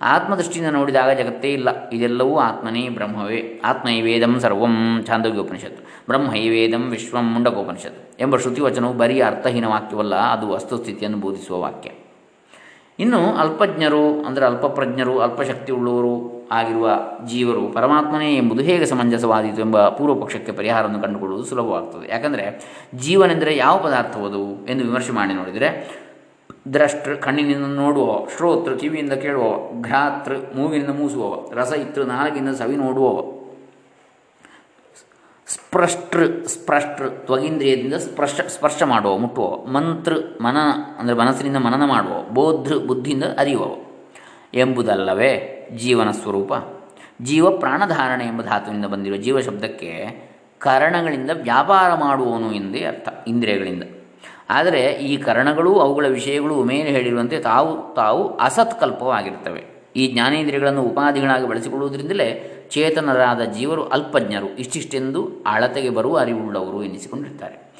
[0.04, 1.88] ಆತ್ಮದೃಷ್ಟಿಯಿಂದ ನೋಡಿದಾಗ ಜಗತ್ತೇ ಇಲ್ಲ.
[1.88, 3.60] ಇದೆಲ್ಲವೂ ಆತ್ಮನೇ, ಬ್ರಹ್ಮವೇ.
[3.64, 5.82] ಆತ್ಮೈವೇದಂ ಸರ್ವಂ ಛಾಂದೋಗ್ಯೋಪನಿಷತ್ತು.
[6.06, 11.90] ಬ್ರಹ್ಮೈವೇದಂ ವಿಶ್ವಂ ಮುಂಡಕೋಪನಿಷತ್ತು ಎಂಬ ಶ್ರುತಿವಚನವು ಬರೀ ಅರ್ಥಹೀನ ವಾಕ್ಯವಲ್ಲ ಅದು ವಸ್ತುಸ್ಥಿತಿಯನ್ನು ಬೋಧಿಸುವ ವಾಕ್ಯ.
[12.98, 16.90] ಇನ್ನು ಅಲ್ಪಜ್ಞರು ಅಂದರೆ ಅಲ್ಪಪ್ರಜ್ಞರು ಅಲ್ಪಶಕ್ತಿ ಉಳ್ಳವರು ಆಗಿರುವ
[17.26, 22.12] ಜೀವರು ಪರಮಾತ್ಮನೇ ಎಂಬುದು ಹೇಗೆ ಸಮಂಜಸವಾದೀತು ಎಂಬ ಪೂರ್ವಪಕ್ಷಕ್ಕೆ ಪರಿಹಾರವನ್ನು ಕಂಡುಕೊಳ್ಳುವುದು ಸುಲಭವಾಗ್ತದೆ.
[22.12, 22.60] ಯಾಕಂದರೆ
[22.94, 26.03] ಜೀವನೆಂದರೆ ಯಾವ ಪದಾರ್ಥವದು ಎಂದು ವಿಮರ್ಶೆ ಮಾಡಿ ನೋಡಿದರೆ
[26.74, 33.44] ದ್ರಷ್ಟೃ ಕಣ್ಣಿನಿಂದ ನೋಡುವವ ಶ್ರೋತೃ ಕಿವಿಯಿಂದ ಕೇಳುವವ ಘ್ರಾತೃ ಮೂಗಿನಿಂದ ಮೂಸುವವ ರಸ ಇತ್ರ ನಾಲ್ಗಿಂದ ಸವಿ ನೋಡುವವ
[35.46, 39.66] ಸ್ಪೃಷ್ಟೃ ಸ್ಪೃಷ್ಟೃ ತ್ವಗೀಂದ್ರಿಯದಿಂದ ಸ್ಪರ್ಶ ಸ್ಪರ್ಶ ಮಾಡುವ, ಮುಟ್ಟುವ.
[39.66, 42.22] ಮಂತ್ರ ಮನನ ಅಂದರೆ ಮನಸ್ಸಿನಿಂದ ಮನನ ಮಾಡುವ.
[42.22, 43.74] ಬೋಧೃ ಬುದ್ಧಿಯಿಂದ ಅರಿಯುವವ
[44.54, 45.32] ಎಂಬುದಲ್ಲವೇ
[45.76, 46.52] ಜೀವನ ಸ್ವರೂಪ.
[47.22, 49.90] ಜೀವ ಪ್ರಾಣಧಾರಣೆ ಎಂಬ ಧಾತುವಿನಿಂದ ಬಂದಿರುವ ಜೀವ ಶಬ್ದಕ್ಕೆ
[50.58, 53.82] ಕರಣಗಳಿಂದ ವ್ಯಾಪಾರ ಮಾಡುವವನು ಎಂದೇ ಅರ್ಥ, ಇಂದ್ರಿಯಗಳಿಂದ.
[54.50, 59.64] ಆದರೆ ಈ ಕರಣಗಳು ಅವುಗಳ ವಿಷಯಗಳು ಮೇಲೆ ಹೇಳಿರುವಂತೆ ತಾವು ತಾವು ಅಸತ್ಕಲ್ಪವಾಗಿರ್ತವೆ.
[59.96, 67.72] ಈ ಜ್ಞಾನೇಂದ್ರಿಯಗಳನ್ನು ಉಪಾಧಿಗಳಾಗಿ ಬಳಸಿಕೊಳ್ಳುವುದರಿಂದಲೇ ಚೇತನರಾದ ಜೀವರು ಅಲ್ಪಜ್ಞರು ಇಷ್ಟಿಷ್ಟೆಂದು ಅಳತೆಗೆ ಬರುವ ಅರಿವುಳ್ಳವರು ಎನಿಸಿಕೊಂಡಿರ್ತಾರೆ.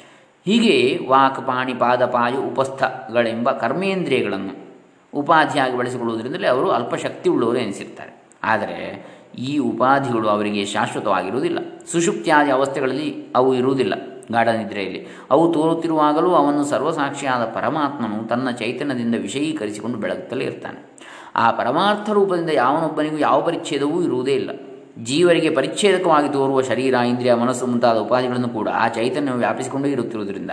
[0.45, 4.65] ಹೀಗೆ ವಾಕ್, ಪಾಣಿ, ಪಾದ, ಪಾಯು, ಉಪಸ್ಥಗಳೆಂಬ ಕರ್ಮೇಂದ್ರಿಯಗಳನ್ನು
[5.13, 8.23] ಉಪಾಧಿಯಾಗಿ ಬಳಸಿಕೊಳ್ಳುವುದರಿಂದಲೇ ಅವರು ಅಲ್ಪಶಕ್ತಿ ಉಳ್ಳವರು ಎನಿಸಿರ್ತಾರೆ.
[8.43, 9.05] ಆದರೆ
[9.39, 11.59] ಈ ಉಪಾಧಿಗಳು ಅವರಿಗೆ ಶಾಶ್ವತವಾಗಿರುವುದಿಲ್ಲ.
[11.91, 14.14] ಸುಷುಪ್ತಿಯಾದ ಅವಸ್ಥೆಗಳಲ್ಲಿ ಅವು ಇರುವುದಿಲ್ಲ.
[14.31, 20.95] ಗಾಢ ನಿದ್ರೆಯಲ್ಲಿ ಅವು ತೋರುತ್ತಿರುವಾಗಲೂ ಅವನು ಸರ್ವಸಾಕ್ಷಿಯಾದ ಪರಮಾತ್ಮನು ತನ್ನ ಚೈತನ್ಯದಿಂದ ವಿಷಯೀಕರಿಸಿಕೊಂಡು ಬೆಳಗುತ್ತಲೇ ಇರ್ತಾನೆ.
[21.35, 24.49] ಆ ಪರಮಾರ್ಥ ರೂಪದಿಂದ ಯಾವನೊಬ್ಬನಿಗೂ ಯಾವ ಪರಿಚ್ಛೇದವೂ ಇರುವುದೇ ಇಲ್ಲ.
[25.03, 30.51] ಜೀವರಿಗೆ ಪರಿಚ್ಛೇದಕವಾಗಿ ತೋರುವ ಶರೀರ, ಇಂದ್ರಿಯ, ಮನಸ್ಸು ಮುಂತಾದ ಉಪಾಧಿಗಳನ್ನು ಕೂಡ ಆ ಚೈತನ್ಯವು ವ್ಯಾಪಿಸಿಕೊಂಡೇ ಇರುತ್ತಿರುವುದರಿಂದ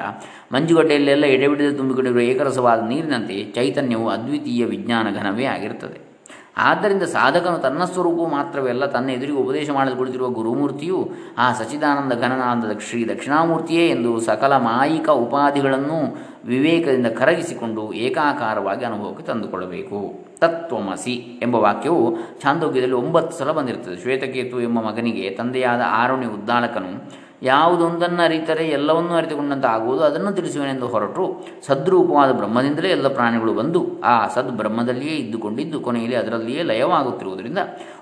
[0.52, 6.11] ಮಂಜುಗಡ್ಡೆಯಲ್ಲೆಲ್ಲ ಎಡೆಬಿಡದೆ ತುಂಬಿಕೊಂಡಿರುವ ಏಕರಸವಾದ ನೀರಿನಂತೆ ಚೈತನ್ಯವು ಅದ್ವಿತೀಯ ವಿಜ್ಞಾನ ಘನವೇ ಆಗಿರುತ್ತದೆ.
[6.56, 12.78] ಆದ್ದರಿಂದ ಸಾಧಕನು ತನ್ನ ಸ್ವರೂಪವು ಮಾತ್ರವೇ ಅಲ್ಲ, ತನ್ನ ಎದುರಿಗೆ ಉಪದೇಶ ಮಾಡಲು ಕುಳಿತಿರುವ ಗುರುಮೂರ್ತಿಯು ಆ ಸಚಿದಾನಂದ ಘನನಾನಂದ
[12.78, 15.98] ಶ್ರೀ ದಕ್ಷಿಣಾಮೂರ್ತಿಯೇ ಎಂದು ಸಕಲ ಮಾಯಿಕ ಉಪಾಧಿಗಳನ್ನು
[16.44, 19.98] ವಿವೇಕದಿಂದ ಕರಗಿಸಿಕೊಂಡು ಏಕಾಕಾರವಾಗಿ ಅನುಭವಕ್ಕೆ ತಂದುಕೊಳ್ಳಬೇಕು.
[20.40, 23.96] ತತ್ವಮಸಿ ಎಂಬ ವಾಕ್ಯವು ಛಾಂದೋಗ್ಯದಲ್ಲಿ ಒಂಬತ್ತು ಸಲ ಬಂದಿರುತ್ತದೆ.
[24.02, 32.32] ಶ್ವೇತಕೇತು ಎಂಬ ಮಗನಿಗೆ ತಂದೆಯಾದ ಆರುಣ್ಯ ಉದ್ದಾಲಕನು ಯಾವುದೊಂದನ್ನು ಅರಿತರೆ ಎಲ್ಲವನ್ನೂ ಅರಿತುಕೊಂಡಂತೆ ಆಗುವುದು ಅದನ್ನು ತಿಳಿಸುವನೆಂದು ಹೊರಟು ಸದ್ರೂಪವಾದ
[32.32, 37.58] ಬ್ರಹ್ಮದಿಂದಲೇ ಎಲ್ಲ ಪ್ರಾಣಿಗಳು ಬಂದು ಆ ಸದ್ ಬ್ರಹ್ಮದಲ್ಲಿಯೇ ಇದ್ದುಕೊಂಡಿದ್ದು, ಕೊನೆಯಲ್ಲಿ ಅದರಲ್ಲಿಯೇ ಲಯವಾಗುತ್ತಿರುವುದರಿಂದ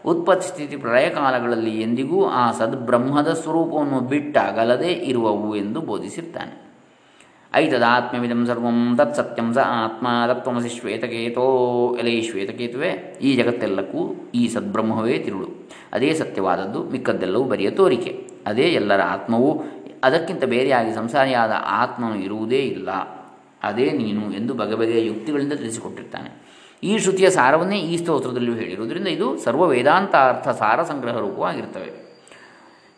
[0.06, 6.70] ಉತ್ಪತ್ತಿ ಸ್ಥಿತಿ ಪ್ರಳಯ ಕಾಲಗಳಲ್ಲಿ ಎಂದಿಗೂ ಆ ಸದ್ಬ್ರಹ್ಮದ ಸ್ವರೂಪವನ್ನು ಬಿಟ್ಟಾಗಲದೇ ಇರುವವು ಎಂದು ಬೋಧಿಸಿರ್ತಾನೆ.
[7.54, 11.46] ಐತದಾತ್ಮ್ಯವಿದಂ ಸರ್ವಂ ತತ್ಸತ್ಯಂ ಸ ಆತ್ಮ ತತ್ವಮಸಿ ಶ್ವೇತಕೇತೋ
[12.00, 13.18] ಎಲೆ ಶ್ವೇತಕೇತುವೆ.
[13.22, 15.48] ಈ ಜಗತ್ತೆಲ್ಲಕ್ಕೂ ಈ ಸದ್ಬ್ರಹ್ಮವೇ ತಿರುಳು.
[15.92, 18.29] ಅದೇ ಸತ್ಯವಾದದ್ದು, ಮಿಕ್ಕದ್ದೆಲ್ಲವೂ ಬರಿಯ ತೋರಿಕೆ.
[18.46, 19.62] ಅದೇ ಎಲ್ಲರ ಆತ್ಮವು,
[20.04, 22.90] ಅದಕ್ಕಿಂತ ಬೇರೆಯಾಗಿ ಸಂಸಾರಿಯಾದ ಆತ್ಮನು ಇರುವುದೇ ಇಲ್ಲ.
[23.62, 26.50] ಅದೇ ನೀನು ಎಂದು ಬಗೆ ಬಗೆಯ ಯುಕ್ತಿಗಳಿಂದ ತಿಳಿಸಿಕೊಟ್ಟಿರ್ತಾನೆ.
[26.82, 32.10] ಈ ಶ್ರುತಿಯ ಸಾರವನ್ನೇ ಈ ಸ್ತೋತ್ರದಲ್ಲಿಯೂ ಹೇಳಿರುವುದರಿಂದ ಇದು ಸರ್ವ ವೇದಾಂತ ಅರ್ಥ ಸಾರ ಸಂಗ್ರಹ ರೂಪವಾಗಿರ್ತವೆ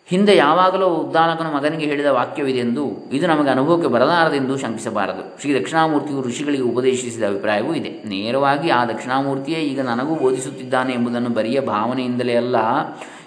[0.07, 5.41] ಹಿಂದೆ ಯಾವಾಗಲೂ ಉದ್ದಾನಕನ ಮಗನಿಗೆ ಹೇಳಿದ ವಾಕ್ಯವಿದೆಂದು ಇದು ನಮಗೆ ಅನುಭವಕ್ಕೆ ಬರಲಾರದೆಂದು ಶಂಕಿಸಬಾರದು.
[5.41, 8.03] ಶ್ರೀ ದಕ್ಷಿಣಾಮೂರ್ತಿಯು ಋಷಿಗಳಿಗೆ ಉಪದೇಶಿಸಿದ ಅಭಿಪ್ರಾಯವೂ ಇದೆ.
[8.09, 12.57] ನೇರವಾಗಿ ಆ ದಕ್ಷಿಣಾಮೂರ್ತಿಯೇ ಈಗ ನನಗೂ ಬೋಧಿಸುತ್ತಿದ್ದಾನೆ ಎಂಬುದನ್ನು ಬರಿಯ ಭಾವನೆಯಿಂದಲೇ ಅಲ್ಲ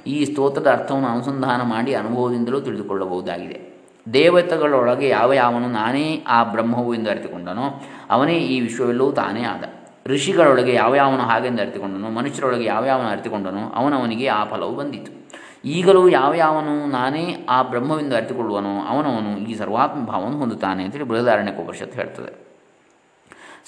[0.07, 3.75] ಈ ಸ್ತೋತ್ರದ ಅರ್ಥವನ್ನು ಅನುಸಂಧಾನ ಮಾಡಿ ಅನುಭವದಿಂದಲೂ ತಿಳಿದುಕೊಳ್ಳಬಹುದಾಗಿದೆ.
[4.13, 9.63] ದೇವತೆಗಳೊಳಗೆ ಯಾವ ಯಾವನು ನಾನೇ ಆ ಬ್ರಹ್ಮವು ಎಂದು ಅರಿತುಕೊಂಡನೋ, ಅವನೇ ಈ ವಿಶ್ವವೆಲ್ಲವೂ ತಾನೇ ಆದ.
[10.07, 15.25] ಋಷಿಗಳೊಳಗೆ ಯಾವ ಯಾವನು ಹಾಗೆಂದು ಅರಿತುಕೊಂಡನೋ, ಮನುಷ್ಯರೊಳಗೆ ಯಾವ ಯಾವನು ಅರಿತುಕೊಂಡನೋ, ಅವನವನಿಗೆ ಆ ಫಲವು ಬಂದಿತು.
[15.65, 22.44] ಈಗಲೂ ಯಾವ ಯಾವನು ನಾನೇ ಆ ಬ್ರಹ್ಮವೆಂದು ಅರಿತುಕೊಳ್ಳುವನೋ, ಅವನವನು ಈ ಸರ್ವಾತ್ಮ ಭಾವವನ್ನು ಹೊಂದುತ್ತಾನೆ ಅಂತೇಳಿ ಬೃಹದಾರಣ್ಯಕೋಪನಿಷತ್ತು ಹೇಳ್ತದೆ.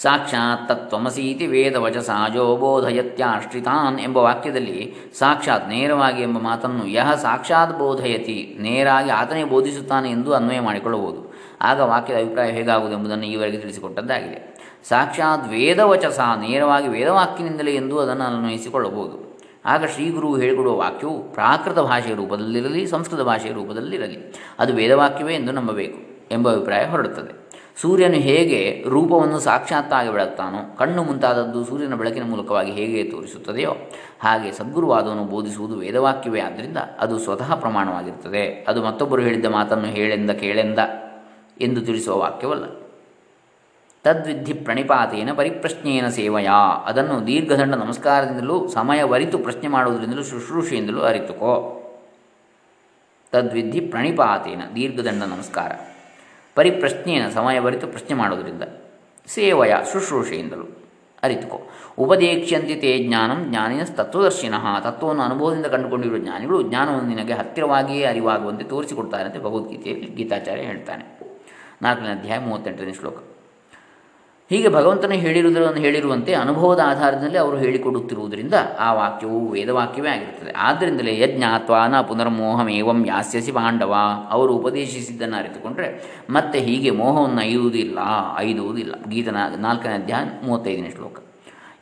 [0.02, 9.44] ಸಾಕ್ಷಾತ್ ತತ್ವಮಸೀತಿ ವೇದವಚಸಾಜೋ ಬೋಧಯತ್ಯಾಶ್ರಿತಾನ್ ಎಂಬ ವಾಕ್ಯದಲ್ಲಿ ಸಾಕ್ಷಾತ್ ನೇರವಾಗಿ ಎಂಬ ಮಾತನ್ನು ಯಹ ಸಾಕ್ಷಾತ್ ಬೋಧಯತಿ, ನೇರಾಗಿ ಆತನೇ
[9.44, 14.58] ಬೋಧಿಸುತ್ತಾನೆ ಎಂದು ಅನ್ವಯ ಮಾಡಿಕೊಳ್ಳಬಹುದು ಆಗ ವಾಕ್ಯದ ಅಭಿಪ್ರಾಯ ಹೇಗಾಗುವುದು ಎಂಬುದನ್ನು ಈವರೆಗೆ ತಿಳಿಸಿಕೊಟ್ಟದ್ದಾಗಿದೆ.
[14.90, 19.40] ಸಾಕ್ಷಾತ್ ವೇದವಚಸ, ನೇರವಾಗಿ ವೇದವಾಕ್ಯನಿಂದಲೇ ಎಂದು ಅದನ್ನು ಅನ್ವಯಿಸಿಕೊಳ್ಳಬಹುದು.
[19.66, 24.34] ಆಗ ಶ್ರೀಗುರು ಹೇಳಿಕೊಡುವ ವಾಕ್ಯವು ಪ್ರಾಕೃತ ಭಾಷೆಯ ರೂಪದಲ್ಲಿರಲಿ, ಸಂಸ್ಕೃತ ಭಾಷೆಯ ರೂಪದಲ್ಲಿರಲಿ.
[24.60, 27.47] ಅದು ವೇದವಾಕ್ಯವೇ ಎಂದು ನಂಬಬೇಕು ಎಂಬ ಅಭಿಪ್ರಾಯ ಹೊರಡುತ್ತದೆ.
[27.82, 33.76] ಸೂರ್ಯನು ಹೇಗೆ ರೂಪವನ್ನು ಸಾಕ್ಷಾತ್ತಾಗಿ ಬೆಳಗ್ತಾನೋ, ಕಣ್ಣು ಮುಂತಾದದ್ದು ಸೂರ್ಯನ ಬೆಳಕಿನ ಮೂಲಕವಾಗಿ ಹೇಗೆ ತೋರಿಸುತ್ತದೆಯೋ,
[34.20, 36.40] ಹಾಗೆ ಸದ್ಗುರುವಾದವನ್ನು ಬೋಧಿಸುವುದು ವೇದವಾಕ್ಯವೇ.
[36.40, 38.66] ಆದ್ದರಿಂದ ಅದು ಸ್ವತಃ ಪ್ರಮಾಣವಾಗಿರುತ್ತದೆ.
[38.68, 40.80] ಅದು ಮತ್ತೊಬ್ಬರು ಹೇಳಿದ್ದ ಮಾತನ್ನು ಹೇಳೆಂದ ಕೇಳೆಂದ
[41.62, 42.66] ಎಂದು ತಿಳಿಸುವ ವಾಕ್ಯವಲ್ಲ.
[44.04, 46.84] ತದ್ವಿಧಿ ಪ್ರಣಿಪಾತೇನ ಪರಿಪ್ರಶ್ನೆಯೇನ ಸೇವೆಯಾ.
[46.86, 51.84] ಅದನ್ನು ದೀರ್ಘದಂಡ ನಮಸ್ಕಾರದಿಂದಲೂ ಸಮಯವರಿತು ಪ್ರಶ್ನೆ ಮಾಡುವುದರಿಂದಲೂ, ಶುಶ್ರೂಷೆಯಿಂದಲೂ ಅರಿತುಕೋ.
[53.32, 55.72] ತದ್ವಿಧಿ ಪ್ರಣಿಪಾತೇನ ದೀರ್ಘದಂಡ ನಮಸ್ಕಾರ.
[56.58, 58.64] ಪರಿಪ್ರಶ್ನೆಯನ್ನು ಸಮಯವರಿತು ಪ್ರಶ್ನೆ ಮಾಡೋದರಿಂದ
[59.28, 60.66] ಸೇವೆಯ ಶುಶ್ರೂಷೆಯಿಂದಲೂ
[61.24, 61.60] ಅರಿತುಕೋ.
[61.98, 64.80] ಉಪದೇಶ್ಯಂತಿ ತೇ ಜ್ಞಾನಂ ಜ್ಞಾನಿನ ತತ್ವದರ್ಶಿನಃ.
[64.80, 71.06] ತತ್ವವನ್ನು ಅನುಭವದಿಂದ ಕಂಡುಕೊಂಡಿರುವ ಜ್ಞಾನಿಗಳು ಜ್ಞಾನವನ್ನು ನಿನಗೆ ಹತ್ತಿರವಾಗಿಯೇ ಅರಿವಾಗುವಂತೆ ತೋರಿಸಿಕೊಡ್ತಾರೆ ಅಂತ ಭಗವದ್ಗೀತೆಯಲ್ಲಿ ಗೀತಾಚಾರ್ಯ ಹೇಳ್ತಾನೆ.
[71.82, 73.37] ನಾಲ್ಕನೇ ಅಧ್ಯಾಯ ಮೂವತ್ತೆಂಟನೇ ಶ್ಲೋಕ.
[74.50, 80.52] ಹೀಗೆ ಭಗವಂತನೇ ಹೇಳಿರುವುದನ್ನು ಹೇಳಿರುವಂತೆ ಅನುಭವದ ಆಧಾರದಲ್ಲಿ ಅವರು ಹೇಳಿಕೊಡುತ್ತಿರುವುದರಿಂದ ಆ ವಾಕ್ಯವು ವೇದವಾಕ್ಯವೇ ಆಗಿರುತ್ತದೆ.
[80.52, 83.96] ಆದ್ದರಿಂದಲೇ ಯಜ್ಞಾತ್ವಾನ ಪುನರ್ಮೋಹಮೇವಂ ಯಾಸ್ಯಸಿ ಪಾಂಡವ.
[84.30, 88.00] ಅವರು ಉಪದೇಶಿಸಿದ್ದನ್ನು ಅರಿತುಕೊಂಡರೆ ಮತ್ತೆ ಹೀಗೆ ಮೋಹವನ್ನು ಐಯುವುದಿಲ್ಲ
[88.38, 91.27] ಐದುವುದಿಲ್ಲ ಗೀತನ ನಾಲ್ಕನೇ ಅಧ್ಯಾಯ ಮೂವತ್ತೈದನೇ ಶ್ಲೋಕ.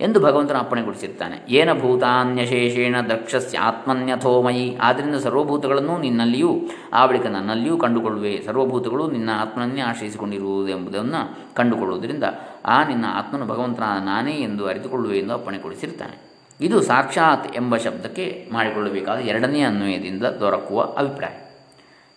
[0.02, 1.46] ಎಂದು ಭಗವಂತನ ಅಪ್ಪಣೆಗೊಳಿಸಿರ್ತಾನೆ.
[1.50, 6.60] ಏನ ಭೂತಾನ್ಯಶೇಷೇಣ ದಕ್ಷಸ್ಯ ಆತ್ಮನ್ಯಥೋಮಯಿ ಆದ್ದರಿಂದ ಸರ್ವಭೂತಗಳನ್ನು ನಿನ್ನಲ್ಲಿಯೂ,
[6.94, 8.42] ಆ ಬಳಿಕ ನನ್ನಲ್ಲಿಯೂ ಕಂಡುಕೊಳ್ಳುವೆ.
[8.46, 12.24] ಸರ್ವಭೂತಗಳು ನಿನ್ನ ಆತ್ಮನನ್ನೇ ಆಶ್ರಯಿಸಿಕೊಂಡಿರುವುದು ಎಂಬುದನ್ನು ಕಂಡುಕೊಳ್ಳುವುದರಿಂದ
[12.66, 16.36] ಆ ನಿನ್ನ ಆತ್ಮನು ಭಗವಂತನ ನಾನೇ ಎಂದು ಅರಿತುಕೊಳ್ಳುವೆ ಎಂದು ಅಪ್ಪಣೆಗೊಳಿಸಿರ್ತಾನೆ.
[16.62, 21.45] ಇದು ಸಾಕ್ಷಾತ್ ಎಂಬ ಶಬ್ದಕ್ಕೆ ಮಾಡಿಕೊಳ್ಳಬೇಕಾದ ಎರಡನೇ ಅನ್ವಯದಿಂದ ದೊರಕುವ ಅಭಿಪ್ರಾಯ.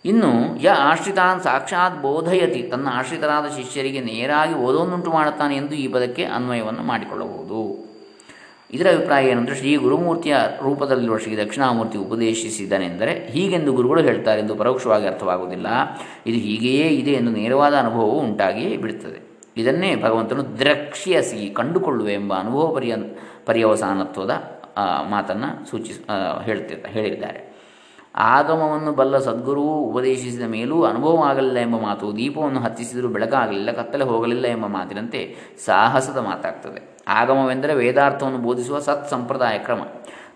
[0.05, 6.83] ಇನ್ನು, ಯ ಆಶ್ರಿತಾನ್ ಸಾಕ್ಷಾತ್ ಬೋಧಯತಿ, ತನ್ನ ಆಶ್ರಿತರಾದ ಶಿಷ್ಯರಿಗೆ ನೇರಾಗಿ ಓದೋನ್ನುಂಟು ಮಾಡುತ್ತಾನೆ ಎಂದು ಈ ಪದಕ್ಕೆ ಅನ್ವಯವನ್ನು
[6.83, 7.89] ಮಾಡಿಕೊಳ್ಳಬಹುದು.
[8.73, 15.67] ಇದರ ಅಭಿಪ್ರಾಯ ಏನಂದರೆ, ಶ್ರೀ ಗುರುಮೂರ್ತಿಯ ರೂಪದಲ್ಲಿರುವ ಶ್ರೀ ದಕ್ಷಿಣಾಮೂರ್ತಿ ಉಪದೇಶಿಸಿದನೆಂದರೆ, ಹೀಗೆಂದು ಗುರುಗಳು ಹೇಳ್ತಾರೆ ಎಂದು ಪರೋಕ್ಷವಾಗಿ ಅರ್ಥವಾಗುವುದಿಲ್ಲ.
[16.25, 19.39] ಇದು ಹೀಗೆಯೇ ಇದೆ ಎಂದು ನೇರವಾದ ಅನುಭವವು ಉಂಟಾಗಿಯೇ ಬಿಡುತ್ತದೆ.
[19.57, 22.95] ಇದನ್ನೇ ಭಗವಂತನು ದ್ರಕ್ಷ್ಯಸಿ, ಕಂಡುಕೊಳ್ಳುವೆ ಎಂಬ ಅನುಭವ ಪರ್ಯ
[23.45, 24.59] ಪರ್ಯವಸಾನತ್ವದ
[25.09, 25.99] ಮಾತನ್ನು ಸೂಚಿಸ
[26.43, 27.48] ಹೇಳ್ತಿರ್ತ ಹೇಳಿದ್ದಾರೆ.
[28.19, 35.35] ಆಗಮವನ್ನು ಬಲ್ಲ ಸದ್ಗುರುವು ಉಪದೇಶಿಸಿದ ಮೇಲೂ ಅನುಭವವಾಗಲಿಲ್ಲ ಎಂಬ ಮಾತು ದೀಪವನ್ನು ಹತ್ತಿಸಿದರೂ ಬೆಳಕಾಗಲಿಲ್ಲ, ಕತ್ತಲೆ ಹೋಗಲಿಲ್ಲ ಎಂಬ ಮಾತಿನಂತೆ
[35.65, 37.03] ಸಾಹಸದ ಮಾತಾಗ್ತದೆ.
[37.07, 39.79] ಆಗಮವೆಂದರೆ ವೇದಾರ್ಥವನ್ನು ಬೋಧಿಸುವ ಸತ್ ಸಂಪ್ರದಾಯ ಕ್ರಮ.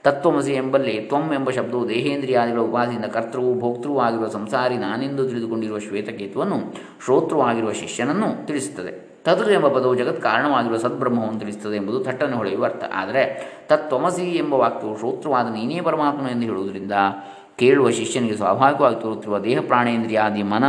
[0.04, 6.74] ತತ್ವಮಸಿ ಎಂಬಲ್ಲಿ ತ್ವಂ ಎಂಬ ಶಬ್ದವು ದೇಹೇಂದ್ರಿಯಾದಿಗಳ ಉಪಾಧಿಯಿಂದ ಕರ್ತೃವು ಭೋಕ್ತೃವೂ ಆಗಿರುವ ಸಂಸಾರಿ ನಾನೆಂದು ತಿಳಿದುಕೊಂಡಿರುವ ಶ್ವೇತಕೇತುವನ್ನು
[7.06, 9.14] ಶ್ರೋತೃವಾಗಿರುವ ಶಿಷ್ಯನನ್ನು ತಿಳಿಸುತ್ತದೆ.
[9.26, 12.84] ತದೃ ಎಂಬ ಪದವು ಜಗತ್ ಕಾರಣವಾಗಿರುವ ಸದ್ಬ್ರಹ್ಮವನ್ನು ತಿಳಿಸುತ್ತದೆ ಎಂಬುದು ಥಟ್ಟನ್ನು ಹೊಳೆಯುವ ಅರ್ಥ.
[12.94, 13.24] ಆದರೆ
[13.70, 16.92] ತತ್ವಮಸಿ ಎಂಬ ವಾಕ್ಯವು ಶ್ರೋತೃವಾದ ನೀನೇ ಪರಮಾತ್ಮ ಎಂದು ಹೇಳುವುದರಿಂದ
[17.60, 20.66] ಕೇಳುವ ಶಿಷ್ಯನಿಗೆ ಸ್ವಾಭಾವಿಕವಾಗಿ ತೋರುತ್ತಿರುವ ದೇಹ ಪ್ರಾಣೇಂದ್ರಿಯಾದಿ ಮನ,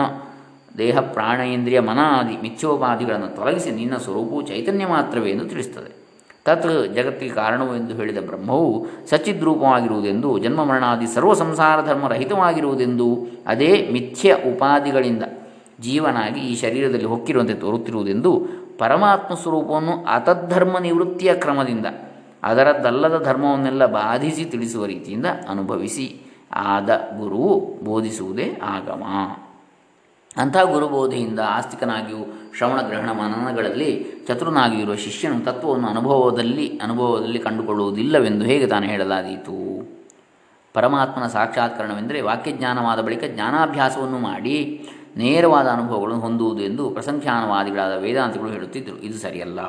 [0.79, 6.05] ದೇಹ ಪ್ರಾಣೇಂದ್ರಿಯ ಮನ ಆದಿ ಮಿಥ್ಯೋಪಾದಿಗಳನ್ನು ತೊಲಗಿಸಿ ನಿನ್ನ ಸ್ವರೂಪವು ಚೈತನ್ಯ ಮಾತ್ರವೇ ಎಂದು ತಿಳಿಸುತ್ತದೆ
[6.47, 14.35] ತತ್ ಜಗತ್ತಿಗೆ ಕಾರಣವು ಎಂದು ಹೇಳಿದ ಬ್ರಹ್ಮವು ಸಚ್ಚಿದ್ರೂಪವಾಗಿರುವುದೆಂದು ಜನ್ಮ ಮರಣಾದಿ ಸರ್ವ ಸಂಸಾರ ಧರ್ಮ ರಹಿತವಾಗಿರುವುದೆಂದು, ಅದೇ ಮಿಥ್ಯ
[14.35, 15.23] ಉಪಾದಿಗಳಿಂದ
[15.81, 18.47] ಜೀವನಾಗಿ ಈ ಶರೀರದಲ್ಲಿ ಹೊಕ್ಕಿರುವಂತೆ ತೋರುತ್ತಿರುವುದೆಂದು
[18.79, 21.87] ಪರಮಾತ್ಮ ಸ್ವರೂಪವನ್ನು ಅತದ್ಧರ್ಮ ನಿವೃತ್ತಿಯ ಕ್ರಮದಿಂದ,
[22.42, 26.23] ಅದರದ್ದಲ್ಲದ ಧರ್ಮವನ್ನೆಲ್ಲ ಬಾಧಿಸಿ ತಿಳಿಸುವ ರೀತಿಯಿಂದ ಅನುಭವಿಸಿ.
[26.54, 29.02] ಆದ ಗುರುವು ಬೋಧಿಸುವುದೇ ಆಗಮ.
[30.36, 39.54] ಅಂಥ ಗುರುಬೋಧೆಯಿಂದ ಆಸ್ತಿಕನಾಗಿಯೂ ಶ್ರವಣ ಗ್ರಹಣ ಮನನಗಳಲ್ಲಿ ಚತುರನಾಗಿರುವ ಶಿಷ್ಯನು ತತ್ವವನ್ನು ಅನುಭವದಲ್ಲಿ ಅನುಭವದಲ್ಲಿ ಕಂಡುಕೊಳ್ಳುವುದಿಲ್ಲವೆಂದು ಹೇಗೆ ತಾನು ಹೇಳಲಾದೀತು?
[40.74, 48.98] ಪರಮಾತ್ಮನ ಸಾಕ್ಷಾತ್ಕರಣವೆಂದರೆ ವಾಕ್ಯಜ್ಞಾನವಾದ ಬಳಿಕ ಜ್ಞಾನಾಭ್ಯಾಸವನ್ನು ಮಾಡಿ ನೇರವಾದ ಅನುಭವಗಳನ್ನು ಹೊಂದುವುದು ಎಂದು ಪ್ರಸಂಖ್ಯಾನವಾದಿಗಳಾದ ವೇದಾಂತಿಗಳು ಹೇಳುತ್ತಿದ್ದರು.
[48.98, 49.60] ಇದು ಸರಿಯಲ್ಲ.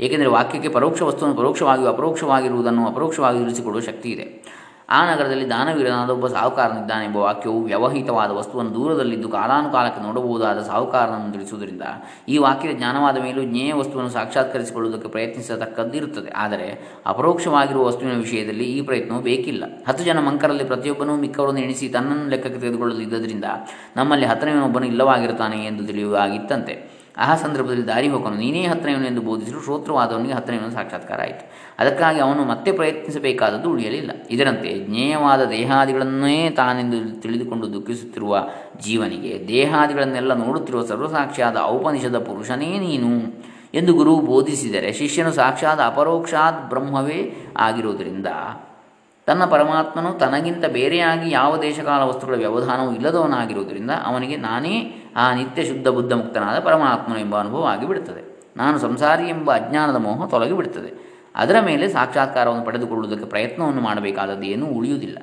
[0.00, 4.61] ಏಕೆಂದರೆ ವಾಕ್ಯಕ್ಕೆ ಪರೋಕ್ಷ ವಸ್ತುವನ್ನು ಪರೋಕ್ಷವಾಗಿಯೂ ಅಪರೋಕ್ಷವಾಗಿರುವುದನ್ನು ಅಪರೋಕ್ಷವಾಗಿ ಇರಿಸಿಕೊಳ್ಳುವ ಶಕ್ತಿ ಇದೆ.
[4.90, 7.04] ಆ ನಗರದಲ್ಲಿ ದಾನವೀರನಾದ ಒಬ್ಬ ಸಾಹುಕಾರನಿದ್ದಾನೆ.
[7.04, 11.82] ಎಂಬ ವಾಕ್ಯವು ವ್ಯವಹಿತವಾದ ವಸ್ತುವನ್ನು ದೂರದಲ್ಲಿದ್ದು ಕಾಲಾನುಕಾಲಕ್ಕೆ ನೋಡಬಹುದಾದ ಸಾಹುಕಾರನನ್ನು ತಿಳಿಸುವುದರಿಂದ
[12.28, 19.64] ಈ ವಾಕ್ಯದ ಜ್ಞಾನವಾದ ಮೇಲೂ ಜ್ಞೇಯ ವಸ್ತುವನ್ನು ಸಾಕ್ಷಾತ್ಕರಿಸಿಕೊಳ್ಳುವುದಕ್ಕೆ ಪ್ರಯತ್ನಿಸತಕ್ಕದ್ದಿರುತ್ತದೆ ಆದರೆ ಅಪರೋಕ್ಷವಾಗಿರುವ ವಸ್ತುವಿನ ವಿಷಯದಲ್ಲಿ ಈ ಪ್ರಯತ್ನವು ಬೇಕಿಲ್ಲ.
[19.88, 23.44] ಹತ್ತು ಜನ ಮಂಕರಲ್ಲಿ ಪ್ರತಿಯೊಬ್ಬನೂ ಮಿಕ್ಕವರನ್ನು ಎಣಿಸಿ ತನ್ನನ್ನು ಲೆಕ್ಕಕ್ಕೆ ತೆಗೆದುಕೊಳ್ಳಲಿದ್ದರಿಂದ
[23.96, 28.36] ನಮ್ಮಲ್ಲಿ ಹತ್ತನೆಯವನೊಬ್ಬನು ಇಲ್ಲವಾಗಿರುತ್ತಾನೆ ಎಂದು ತಿಳಿಯುವಾಗಿತ್ತಂತೆ ಆ ಸಂದರ್ಭದಲ್ಲಿ ದಾರಿ ಹೋಗನು.
[28.36, 31.52] ನೀನೇ ಹತ್ತನೆಯವನು ಎಂದು ಬೋಧಿಸಲು ಶ್ರೋತ್ರವಾದವನಿಗೆ ಹತ್ತನೆಯವನು ಸಾಕ್ಷಾತ್ಕಾರ ಆಯಿತು.
[31.78, 34.10] ಅದಕ್ಕಾಗಿ ಅವನು ಮತ್ತೆ ಪ್ರಯತ್ನಿಸಬೇಕಾದದ್ದು ಉಳಿಯಲಿಲ್ಲ.
[34.30, 38.48] ಇದರಂತೆ ಜ್ಞೇಯವಾದ ದೇಹಾದಿಗಳನ್ನೇ ತಾನೆಂದು ತಿಳಿದುಕೊಂಡು ದುಃಖಿಸುತ್ತಿರುವ
[38.80, 43.42] ಜೀವನಿಗೆ ದೇಹಾದಿಗಳನ್ನೆಲ್ಲ ನೋಡುತ್ತಿರುವ ಸರ್ವಸಾಕ್ಷಿಯಾದ ಔಪನಿಷದ ಪುರುಷನೇ ನೀನು
[43.74, 48.26] ಎಂದು ಗುರು ಬೋಧಿಸಿದರೆ ಶಿಷ್ಯನು ಸಾಕ್ಷಾತ್ ಅಪರೋಕ್ಷಾತ್ ಬ್ರಹ್ಮವೇ ಆಗಿರುವುದರಿಂದ
[49.26, 56.12] ತನ್ನ ಪರಮಾತ್ಮನು ತನಗಿಂತ ಬೇರೆಯಾಗಿ ಯಾವ ದೇಶಕಾಲ ವಸ್ತುಗಳ ವ್ಯವಧಾನವೂ ಇಲ್ಲದವನಾಗಿರುವುದರಿಂದ ಅವನಿಗೆ ನಾನೇ ಆ ನಿತ್ಯ ಶುದ್ಧ ಬುದ್ಧ
[56.12, 63.24] ಮುಕ್ತನಾದ ಪರಮಾತ್ಮನು ಎಂಬ ಅನುಭವ ಆಗಿಬಿಡುತ್ತದೆ ನಾನು ಸಂಸಾರಿ ಎಂಬ ಅಜ್ಞಾನದ ಮೋಹ ತೊಲಗಿಬಿಡುತ್ತದೆ ಅದರ ಮೇಲೆ ಸಾಕ್ಷಾತ್ಕಾರವನ್ನು ಪಡೆದುಕೊಳ್ಳುವುದಕ್ಕೆ
[63.24, 65.18] ಪ್ರಯತ್ನವನ್ನು ಮಾಡಬೇಕಾದದ್ದು ಏನೂ ಉಳಿಯುವುದಿಲ್ಲ.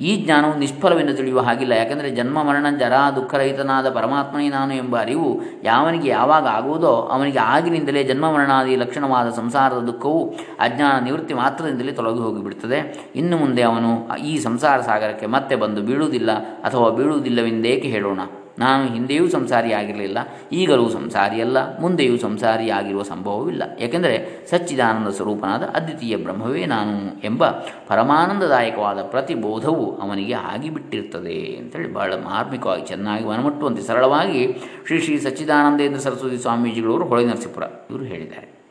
[0.00, 1.72] ಈ ಜ್ಞಾನವು ನಿಷ್ಫಲವೆಂದು ತಿಳಿಯುವ ಹಾಗಿಲ್ಲ.
[1.72, 8.30] ಯಾಕೆಂದರೆ ಜನ್ಮ, ಮರಣ, ಜರ, ದುಃಖರಹಿತನಾದ ಪರಮಾತ್ಮನೇ ನಾನು ಎಂಬ ಅರಿವು ಯಾವನಿಗೆ ಯಾವಾಗ ಆಗುವುದೋ ಅವನಿಗೆ ಆಗಿನಿಂದಲೇ ಜನ್ಮ,
[8.30, 13.10] ಮರಣಾದಿ ಲಕ್ಷಣವಾದ ಸಂಸಾರದ ದುಃಖವು ಅಜ್ಞಾನ ನಿವೃತ್ತಿ ಮಾತ್ರದಿಂದಲೇ ತೊಲಗಿ ಹೋಗಿಬಿಡುತ್ತದೆ.
[13.14, 18.20] ಇನ್ನು ಮುಂದೆ ಅವನು ಈ ಸಂಸಾರ ಸಾಗರಕ್ಕೆ ಮತ್ತೆ ಬಂದು ಬೀಳುವುದಿಲ್ಲ ಅಥವಾ ಬೀಳುವುದಿಲ್ಲವೆಂದೇಕೆ ಹೇಳೋಣ?
[18.58, 20.18] ನಾನು ಹಿಂದೆಯೂ ಸಂಸಾರಿಯಾಗಿರಲಿಲ್ಲ
[20.52, 23.62] ಈಗಲೂ ಸಂಸಾರಿಯಲ್ಲ ಮುಂದೆಯೂ ಸಂಸಾರಿಯಾಗಿರುವ ಸಂಭವವಿಲ್ಲ.
[23.80, 27.46] ಏಕೆಂದರೆ ಸಚ್ಚಿದಾನಂದ ಸ್ವರೂಪನಾದ ಅದ್ವಿತೀಯ ಬ್ರಹ್ಮವೇ ನಾನು ಎಂಬ
[27.88, 37.04] ಪರಮಾನಂದದಾಯಕವಾದ ಪ್ರತಿಬೋಧವು ಅವನಿಗೆ ಆಗಿಬಿಟ್ಟಿರ್ತದೆ ಅಂತೇಳಿ ಬಹಳ ಮಾರ್ಮಿಕವಾಗಿ ಚೆನ್ನಾಗಿ ಮನಮುಟ್ಟುವಂತೆ ಸರಳವಾಗಿ ಶ್ರೀ ಶ್ರೀ ಸಚ್ಚಿದಾನಂದೇಂದ್ರ ಸರಸ್ವತಿ ಸ್ವಾಮೀಜಿಗಳವರು
[37.04, 38.62] ಹೊಳೆ ನರಸೀಪುರ ಇವರು ಹೇಳಿದ್ದಾರೆ.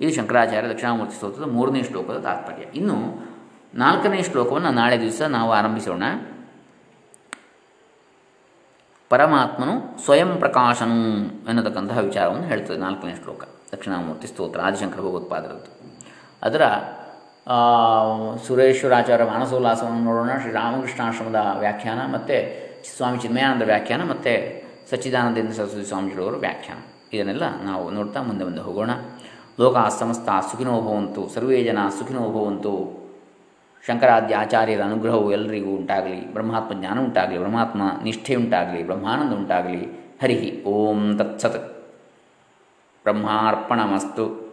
[0.00, 2.64] ಇದು ಶಂಕರಾಚಾರ್ಯ ದಕ್ಷಿಣಾಮೂರ್ತಿ ಸ್ತೋತ್ರದ ಮೂರನೇ ಶ್ಲೋಕದ ತಾತ್ಪರ್ಯ.
[2.74, 3.28] ಇನ್ನು
[3.74, 6.02] ನಾಲ್ಕನೇ ಶ್ಲೋಕವನ್ನು ನಾಳೆ ದಿವಸ ನಾವು ಆರಂಭಿಸೋಣ.
[9.08, 10.98] ಪರಮಾತ್ಮನು ಸ್ವಯಂ ಪ್ರಕಾಶನು
[11.48, 13.42] ಎನ್ನತಕ್ಕಂತಹ ವಿಚಾರವನ್ನು ಹೇಳ್ತದೆ ನಾಲ್ಕನೇ ಶ್ಲೋಕ.
[13.72, 15.70] ದಕ್ಷಿಣಾಮೂರ್ತಿ ಸ್ತೋತ್ರ, ಆದಿಶಂಕರ ಭಗವತ್ಪಾದರದ್ದು.
[16.42, 16.62] ಅದರ
[18.46, 20.30] ಸುರೇಶ್ವರಾಚಾರ್ಯ ಮಾನಸೋಲ್ಲಾಸವನ್ನು ನೋಡೋಣ.
[20.38, 22.36] ಶ್ರೀರಾಮಕೃಷ್ಣಾಶ್ರಮದ ವ್ಯಾಖ್ಯಾನ ಮತ್ತು
[22.96, 24.34] ಸ್ವಾಮಿ ಚಿನ್ಮಯಾನಂದ ವ್ಯಾಖ್ಯಾನ ಮತ್ತು
[24.90, 26.78] ಸಚ್ಚಿದಾನಂದೇಂದ್ರ ಸರಸ್ವತಿ ಸ್ವಾಮೀಜಿಗಳವರ ವ್ಯಾಖ್ಯಾನ.
[27.12, 28.90] ಇದನ್ನೆಲ್ಲ ನಾವು ನೋಡ್ತಾ ಮುಂದೆ ಮುಂದೆ ಹೋಗೋಣ.
[29.60, 33.07] ಲೋಕ ಸಮಸ್ತ ಸುಖಿನೋ ಭವಂತು, ಸರ್ವೇ ಜನ ಸುಖಿನೋ ಭವಂತು.
[33.86, 40.08] ಶಂಕರಾದ್ಯ ಆಚಾರ್ಯರ ಅನುಗ್ರಹವು ಎಲ್ಲರಿಗೂ ಉಂಟಾಗಲಿ, ಬ್ರಹ್ಮಾತ್ಮ ಜ್ಞಾನ ಉಂಟಾಗಲಿ, ಬ್ರಹ್ಮಾತ್ಮ ನಿಷ್ಠೆ ಉಂಟಾಗಲಿ, ಬ್ರಹ್ಮಾನಂದ ಉಂಟಾಗಲಿ.
[40.22, 41.78] ಹರಿ ಓಂ ತತ್ಸತ್.
[43.04, 44.47] ಬ್ರಹ್ಮಾರ್ಪಣಮಸ್ತು.